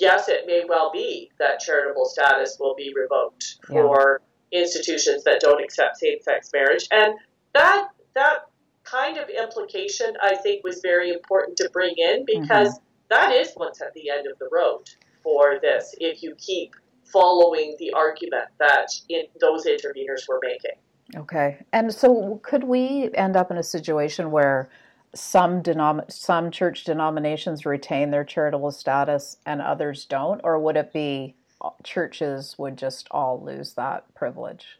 yes, 0.00 0.28
it 0.28 0.46
may 0.46 0.64
well 0.68 0.90
be 0.92 1.30
that 1.38 1.60
charitable 1.60 2.06
status 2.06 2.56
will 2.58 2.74
be 2.74 2.92
revoked 2.94 3.58
yeah. 3.68 3.82
for 3.82 4.22
institutions 4.52 5.24
that 5.24 5.40
don't 5.40 5.62
accept 5.62 5.98
same-sex 5.98 6.50
marriage. 6.52 6.86
And 6.90 7.14
that 7.54 7.88
that 8.14 8.40
kind 8.84 9.16
of 9.16 9.28
implication, 9.28 10.14
I 10.20 10.36
think, 10.36 10.64
was 10.64 10.80
very 10.82 11.10
important 11.10 11.56
to 11.58 11.70
bring 11.72 11.94
in 11.96 12.24
because 12.26 12.68
mm-hmm. 12.68 12.84
that 13.10 13.32
is 13.32 13.52
what's 13.54 13.80
at 13.80 13.94
the 13.94 14.10
end 14.10 14.26
of 14.26 14.38
the 14.38 14.48
road 14.50 14.84
for 15.22 15.58
this. 15.62 15.94
If 15.98 16.22
you 16.22 16.34
keep 16.36 16.74
following 17.12 17.76
the 17.78 17.92
argument 17.92 18.48
that 18.58 18.88
in, 19.08 19.24
those 19.40 19.66
interveners 19.66 20.28
were 20.28 20.40
making. 20.42 20.78
Okay. 21.16 21.58
And 21.72 21.92
so 21.92 22.40
could 22.42 22.64
we 22.64 23.10
end 23.14 23.36
up 23.36 23.50
in 23.50 23.58
a 23.58 23.62
situation 23.62 24.30
where 24.30 24.70
some 25.14 25.62
denom- 25.62 26.10
some 26.10 26.50
church 26.50 26.84
denominations 26.84 27.66
retain 27.66 28.10
their 28.10 28.24
charitable 28.24 28.70
status 28.70 29.36
and 29.44 29.60
others 29.60 30.06
don't 30.06 30.40
or 30.42 30.58
would 30.58 30.76
it 30.76 30.92
be 30.92 31.36
uh, 31.60 31.70
churches 31.84 32.56
would 32.58 32.78
just 32.78 33.08
all 33.10 33.42
lose 33.42 33.74
that 33.74 34.12
privilege? 34.14 34.78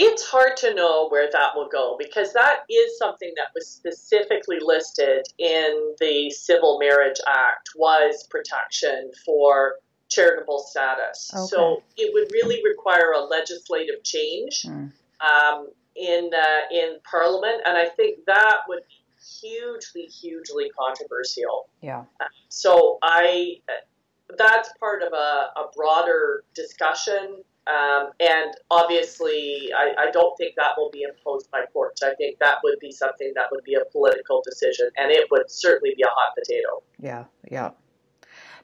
It's 0.00 0.24
hard 0.24 0.56
to 0.58 0.74
know 0.74 1.08
where 1.08 1.28
that 1.32 1.56
will 1.56 1.68
go 1.68 1.96
because 1.98 2.32
that 2.32 2.60
is 2.70 2.98
something 2.98 3.32
that 3.36 3.48
was 3.52 3.66
specifically 3.68 4.58
listed 4.60 5.26
in 5.38 5.94
the 5.98 6.30
Civil 6.30 6.78
Marriage 6.78 7.18
Act 7.26 7.70
was 7.74 8.24
protection 8.30 9.10
for 9.24 9.74
charitable 10.08 10.58
status. 10.58 11.30
Okay. 11.34 11.46
So 11.46 11.82
it 11.96 12.12
would 12.12 12.30
really 12.32 12.62
require 12.64 13.12
a 13.12 13.20
legislative 13.20 14.02
change 14.02 14.62
mm. 14.66 14.90
um, 15.20 15.68
in 15.96 16.30
uh, 16.34 16.74
in 16.74 16.98
Parliament, 17.08 17.62
and 17.66 17.76
I 17.76 17.88
think 17.88 18.24
that 18.26 18.58
would 18.68 18.82
be 18.88 18.98
hugely, 19.40 20.04
hugely 20.04 20.70
controversial. 20.78 21.68
Yeah. 21.80 22.04
Uh, 22.20 22.24
so 22.48 22.98
I 23.02 23.60
that's 24.36 24.70
part 24.78 25.02
of 25.02 25.12
a, 25.12 25.60
a 25.60 25.66
broader 25.74 26.44
discussion. 26.54 27.42
Um, 27.66 28.10
and 28.18 28.54
obviously, 28.70 29.70
I, 29.76 30.06
I, 30.06 30.10
don't 30.10 30.34
think 30.38 30.54
that 30.56 30.70
will 30.78 30.90
be 30.90 31.02
imposed 31.02 31.50
by 31.50 31.64
courts. 31.70 32.02
I 32.02 32.14
think 32.14 32.38
that 32.38 32.58
would 32.64 32.78
be 32.78 32.90
something 32.90 33.32
that 33.34 33.48
would 33.50 33.62
be 33.62 33.74
a 33.74 33.84
political 33.92 34.42
decision, 34.42 34.88
and 34.96 35.10
it 35.10 35.26
would 35.30 35.50
certainly 35.50 35.92
be 35.94 36.02
a 36.02 36.08
hot 36.08 36.34
potato. 36.34 36.82
Yeah, 36.98 37.24
yeah. 37.50 37.72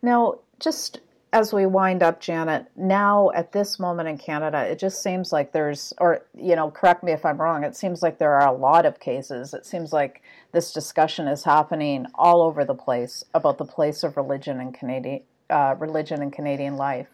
Now, 0.00 0.38
just 0.59 1.00
as 1.35 1.53
we 1.53 1.66
wind 1.66 2.01
up, 2.01 2.20
Janet, 2.20 2.66
now 2.77 3.33
at 3.35 3.51
this 3.51 3.81
moment 3.81 4.09
in 4.09 4.16
Canada, 4.16 4.61
it 4.70 4.79
just 4.79 5.03
seems 5.03 5.33
like 5.33 5.51
there's, 5.51 5.92
or, 5.99 6.25
you 6.33 6.55
know, 6.55 6.70
correct 6.70 7.03
me 7.03 7.11
if 7.11 7.27
I'm 7.27 7.40
wrong, 7.40 7.64
it 7.64 7.77
seems 7.77 8.03
like 8.03 8.18
there 8.18 8.35
are 8.35 8.47
a 8.47 8.57
lot 8.57 8.87
of 8.87 9.01
cases. 9.01 9.53
It 9.53 9.66
seems 9.66 9.92
like 9.92 10.23
this 10.53 10.73
discussion 10.73 11.27
is 11.27 11.42
happening 11.42 12.07
all 12.14 12.40
over 12.40 12.64
the 12.64 12.77
place 12.77 13.25
about 13.35 13.59
the 13.59 13.64
place 13.64 14.05
of 14.05 14.16
religion 14.16 14.61
in 14.61 14.70
Canadian, 14.70 15.23
uh, 15.51 15.75
religion 15.77 16.23
in 16.23 16.31
Canadian 16.31 16.77
life. 16.77 17.09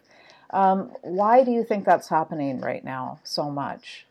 Um, 0.51 0.93
why 1.01 1.43
do 1.43 1.51
you 1.51 1.65
think 1.65 1.87
that's 1.87 2.11
happening 2.11 2.61
right 2.61 2.85
now 2.85 3.21
so 3.25 3.51
much? 3.51 4.05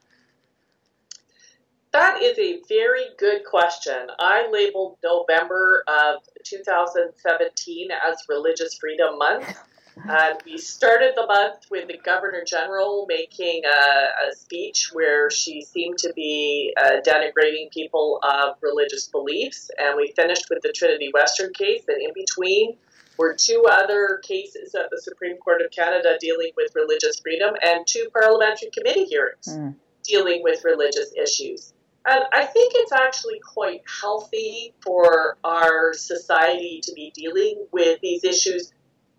That 1.92 2.20
is 2.24 2.40
a 2.40 2.62
very 2.68 3.06
good 3.20 3.46
question. 3.46 4.08
I 4.18 4.50
labeled 4.52 4.98
November 5.04 5.84
of 5.88 6.24
2017 6.44 7.90
as 7.92 8.18
Religious 8.28 8.76
Freedom 8.80 9.20
Month. 9.20 9.56
And 9.98 10.40
we 10.46 10.58
started 10.58 11.14
the 11.16 11.26
month 11.28 11.66
with 11.70 11.88
the 11.88 11.98
Governor 11.98 12.44
General 12.46 13.06
making 13.08 13.64
a, 13.66 14.30
a 14.30 14.36
speech 14.36 14.90
where 14.94 15.30
she 15.30 15.62
seemed 15.62 15.98
to 16.00 16.14
be 16.16 16.74
uh, 16.82 17.02
denigrating 17.06 17.72
people 17.72 18.20
of 18.24 18.56
religious 18.62 19.08
beliefs. 19.08 19.70
And 19.78 19.98
we 19.98 20.14
finished 20.16 20.50
with 20.50 20.62
the 20.64 20.72
Trinity 20.72 21.12
Western 21.14 21.54
case. 21.54 21.84
And 21.88 22.02
in 22.02 22.12
between 22.14 22.78
were 23.18 23.36
two 23.36 23.66
other 23.70 24.22
cases 24.24 24.74
at 24.74 24.90
the 24.90 25.02
Supreme 25.02 25.38
Court 25.38 25.62
of 25.62 25.72
Canada 25.72 26.18
dealing 26.20 26.52
with 26.56 26.74
religious 26.74 27.20
freedom 27.20 27.54
and 27.64 27.86
two 27.86 28.08
parliamentary 28.14 28.70
committee 28.76 29.04
hearings 29.04 29.48
mm. 29.50 29.76
dealing 30.04 30.42
with 30.42 30.64
religious 30.64 31.14
issues. 31.22 31.74
And 32.06 32.24
I 32.32 32.46
think 32.46 32.74
it's 32.76 32.94
actually 32.94 33.42
quite 33.46 33.82
healthy 34.02 34.74
for 34.82 35.38
our 35.44 35.94
society 35.94 36.80
to 36.86 36.94
be 36.94 37.12
dealing 37.14 37.66
with 37.74 38.00
these 38.02 38.24
issues 38.24 38.72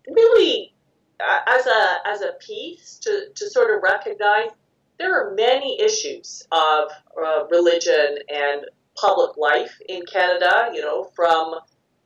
really 0.09 0.73
as 1.47 1.67
a 1.67 2.07
as 2.07 2.21
a 2.21 2.33
piece 2.39 2.97
to, 2.99 3.27
to 3.35 3.49
sort 3.49 3.75
of 3.75 3.83
recognize 3.83 4.49
there 4.97 5.15
are 5.19 5.33
many 5.33 5.79
issues 5.81 6.43
of 6.51 6.89
uh, 7.17 7.45
religion 7.49 8.17
and 8.29 8.65
public 8.95 9.37
life 9.37 9.79
in 9.87 10.03
Canada. 10.05 10.69
You 10.73 10.81
know, 10.81 11.03
from 11.15 11.55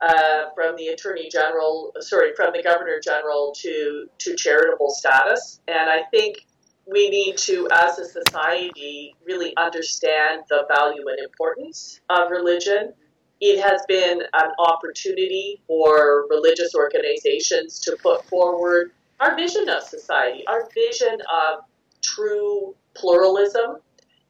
uh, 0.02 0.50
from 0.54 0.76
the 0.76 0.88
attorney 0.88 1.30
general, 1.30 1.94
sorry, 2.00 2.34
from 2.36 2.52
the 2.54 2.64
governor 2.64 3.00
general 3.04 3.54
to 3.62 4.08
to 4.20 4.36
charitable 4.36 4.92
status, 4.92 5.62
and 5.68 5.90
I 5.90 6.04
think 6.12 6.46
we 6.88 7.10
need 7.10 7.38
to, 7.38 7.68
as 7.72 7.98
a 7.98 8.06
society, 8.06 9.16
really 9.26 9.58
understand 9.58 10.44
the 10.50 10.68
value 10.76 11.08
and 11.08 11.20
importance 11.20 12.00
of 12.10 12.30
religion 12.30 12.94
it 13.42 13.62
has 13.62 13.82
been 13.88 14.22
an 14.22 14.52
opportunity 14.60 15.62
for 15.68 16.26
religious 16.30 16.74
organizations 16.74 17.80
to 17.82 17.98
put 18.02 18.24
forward 18.26 18.92
our 19.20 19.36
vision 19.36 19.70
of 19.70 19.84
society, 19.84 20.46
our 20.48 20.70
vision 20.74 21.18
of 21.22 21.64
true 22.02 22.76
pluralism. 22.94 23.78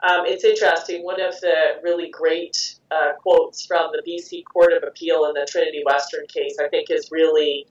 Um, 0.07 0.25
it's 0.25 0.43
interesting. 0.43 1.03
One 1.03 1.21
of 1.21 1.39
the 1.41 1.79
really 1.83 2.09
great 2.09 2.75
uh, 2.91 3.13
quotes 3.21 3.65
from 3.65 3.91
the 3.93 4.03
BC 4.07 4.43
Court 4.51 4.73
of 4.73 4.83
Appeal 4.83 5.25
in 5.25 5.33
the 5.33 5.47
Trinity 5.49 5.83
Western 5.85 6.25
case, 6.27 6.57
I 6.59 6.67
think, 6.67 6.91
is 6.91 7.09
really 7.11 7.65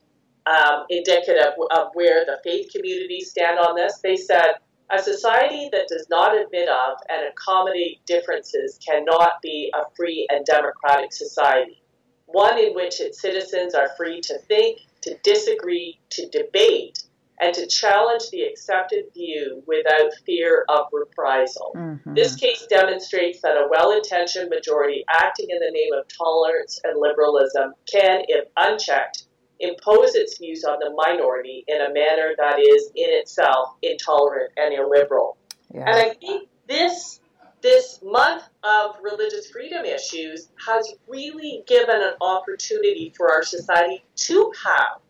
um, 0.47 0.85
indicative 0.91 1.55
of 1.71 1.89
where 1.95 2.25
the 2.25 2.39
faith 2.43 2.71
communities 2.73 3.31
stand 3.31 3.59
on 3.59 3.77
this. 3.77 4.01
They 4.03 4.17
said, 4.17 4.55
a 4.91 5.03
society 5.03 5.69
that 5.73 5.89
does 5.89 6.07
not 6.11 6.37
admit 6.39 6.69
of 6.69 6.99
and 7.09 7.27
accommodate 7.29 8.05
differences 8.07 8.79
cannot 8.87 9.41
be 9.43 9.73
a 9.75 9.85
free 9.97 10.27
and 10.31 10.45
democratic 10.45 11.13
society, 11.13 11.83
one 12.27 12.59
in 12.59 12.75
which 12.75 13.01
its 13.01 13.21
citizens 13.21 13.75
are 13.75 13.91
free 13.97 14.21
to 14.23 14.39
think, 14.41 14.81
to 15.03 15.17
disagree, 15.23 15.99
to 16.11 16.29
debate, 16.29 17.05
and 17.41 17.55
to 17.55 17.67
challenge 17.67 18.31
the 18.31 18.43
accepted 18.43 19.05
view 19.13 19.63
without 19.67 20.13
fear 20.25 20.65
of 20.69 20.87
reprisal. 20.93 21.73
Mm-hmm. 21.75 22.15
This 22.15 22.37
case 22.37 22.67
demonstrates 22.69 23.41
that 23.43 23.57
a 23.57 23.67
well 23.71 23.93
intentioned 23.93 24.51
majority 24.51 25.05
acting 25.11 25.47
in 25.51 25.59
the 25.59 25.71
name 25.71 25.93
of 25.93 26.07
tolerance 26.09 26.81
and 26.85 27.01
liberalism 27.01 27.75
can, 27.91 28.23
if 28.29 28.49
unchecked, 28.57 29.25
impose 29.61 30.15
its 30.15 30.39
views 30.39 30.65
on 30.65 30.79
the 30.81 30.91
minority 30.97 31.65
in 31.69 31.81
a 31.81 31.93
manner 31.93 32.35
that 32.39 32.59
is 32.59 32.91
in 32.95 33.09
itself 33.09 33.77
intolerant 33.83 34.53
and 34.57 34.75
illiberal. 34.75 35.37
Yeah. 35.73 35.85
And 35.87 35.97
I 35.97 36.15
think 36.15 36.49
this 36.69 37.21
this 37.63 38.01
month 38.03 38.43
of 38.63 38.97
religious 39.03 39.51
freedom 39.51 39.87
issues 39.87 40.49
has 40.67 40.95
really 41.09 41.65
given 41.67 41.97
an 41.97 42.13
opportunity 42.21 43.11
for 43.17 43.33
our 43.33 43.43
society 43.43 44.05
to 44.17 44.53
have 44.67 45.01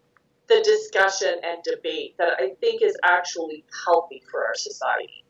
the 0.47 0.63
discussion 0.63 1.41
and 1.43 1.63
debate 1.65 2.15
that 2.19 2.35
I 2.39 2.51
think 2.61 2.81
is 2.81 2.97
actually 3.03 3.65
healthy 3.85 4.23
for 4.31 4.47
our 4.47 4.55
society. 4.55 5.25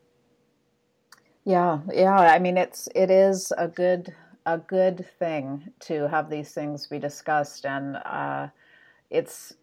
Yeah, 1.45 1.79
yeah. 1.91 2.15
I 2.15 2.39
mean, 2.39 2.57
it's 2.57 2.89
it 2.93 3.09
is 3.09 3.51
a 3.57 3.67
good 3.67 4.13
a 4.45 4.57
good 4.57 5.05
thing 5.17 5.71
to 5.81 6.07
have 6.07 6.29
these 6.29 6.51
things 6.51 6.87
be 6.87 6.99
discussed, 6.99 7.65
and 7.65 7.97
uh, 7.97 8.47
it's 9.09 9.53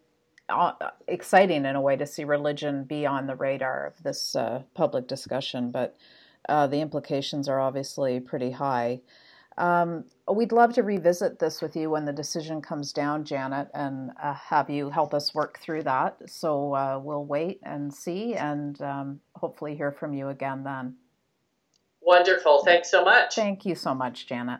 uh, 0.49 0.73
exciting 1.07 1.65
in 1.65 1.75
a 1.75 1.81
way 1.81 1.95
to 1.95 2.05
see 2.05 2.23
religion 2.23 2.83
be 2.83 3.05
on 3.05 3.27
the 3.27 3.35
radar 3.35 3.87
of 3.87 4.03
this 4.03 4.35
uh, 4.35 4.61
public 4.73 5.07
discussion, 5.07 5.71
but 5.71 5.95
uh, 6.49 6.67
the 6.67 6.81
implications 6.81 7.47
are 7.47 7.59
obviously 7.59 8.19
pretty 8.19 8.51
high. 8.51 8.99
Um, 9.57 10.05
we'd 10.31 10.51
love 10.51 10.73
to 10.73 10.83
revisit 10.83 11.39
this 11.39 11.61
with 11.61 11.75
you 11.75 11.89
when 11.89 12.05
the 12.05 12.13
decision 12.13 12.61
comes 12.61 12.91
down, 12.91 13.23
Janet, 13.23 13.69
and 13.73 14.11
uh, 14.21 14.33
have 14.33 14.69
you 14.69 14.89
help 14.89 15.13
us 15.13 15.35
work 15.35 15.59
through 15.59 15.83
that. 15.83 16.17
So 16.27 16.73
uh, 16.73 16.99
we'll 17.01 17.25
wait 17.25 17.59
and 17.63 17.93
see 17.93 18.33
and 18.33 18.81
um, 18.81 19.19
hopefully 19.35 19.75
hear 19.75 19.91
from 19.91 20.13
you 20.13 20.29
again 20.29 20.63
then. 20.63 20.95
Wonderful. 22.01 22.63
Thanks 22.65 22.89
so 22.89 23.05
much. 23.05 23.35
Thank 23.35 23.65
you 23.65 23.75
so 23.75 23.93
much, 23.93 24.27
Janet. 24.27 24.59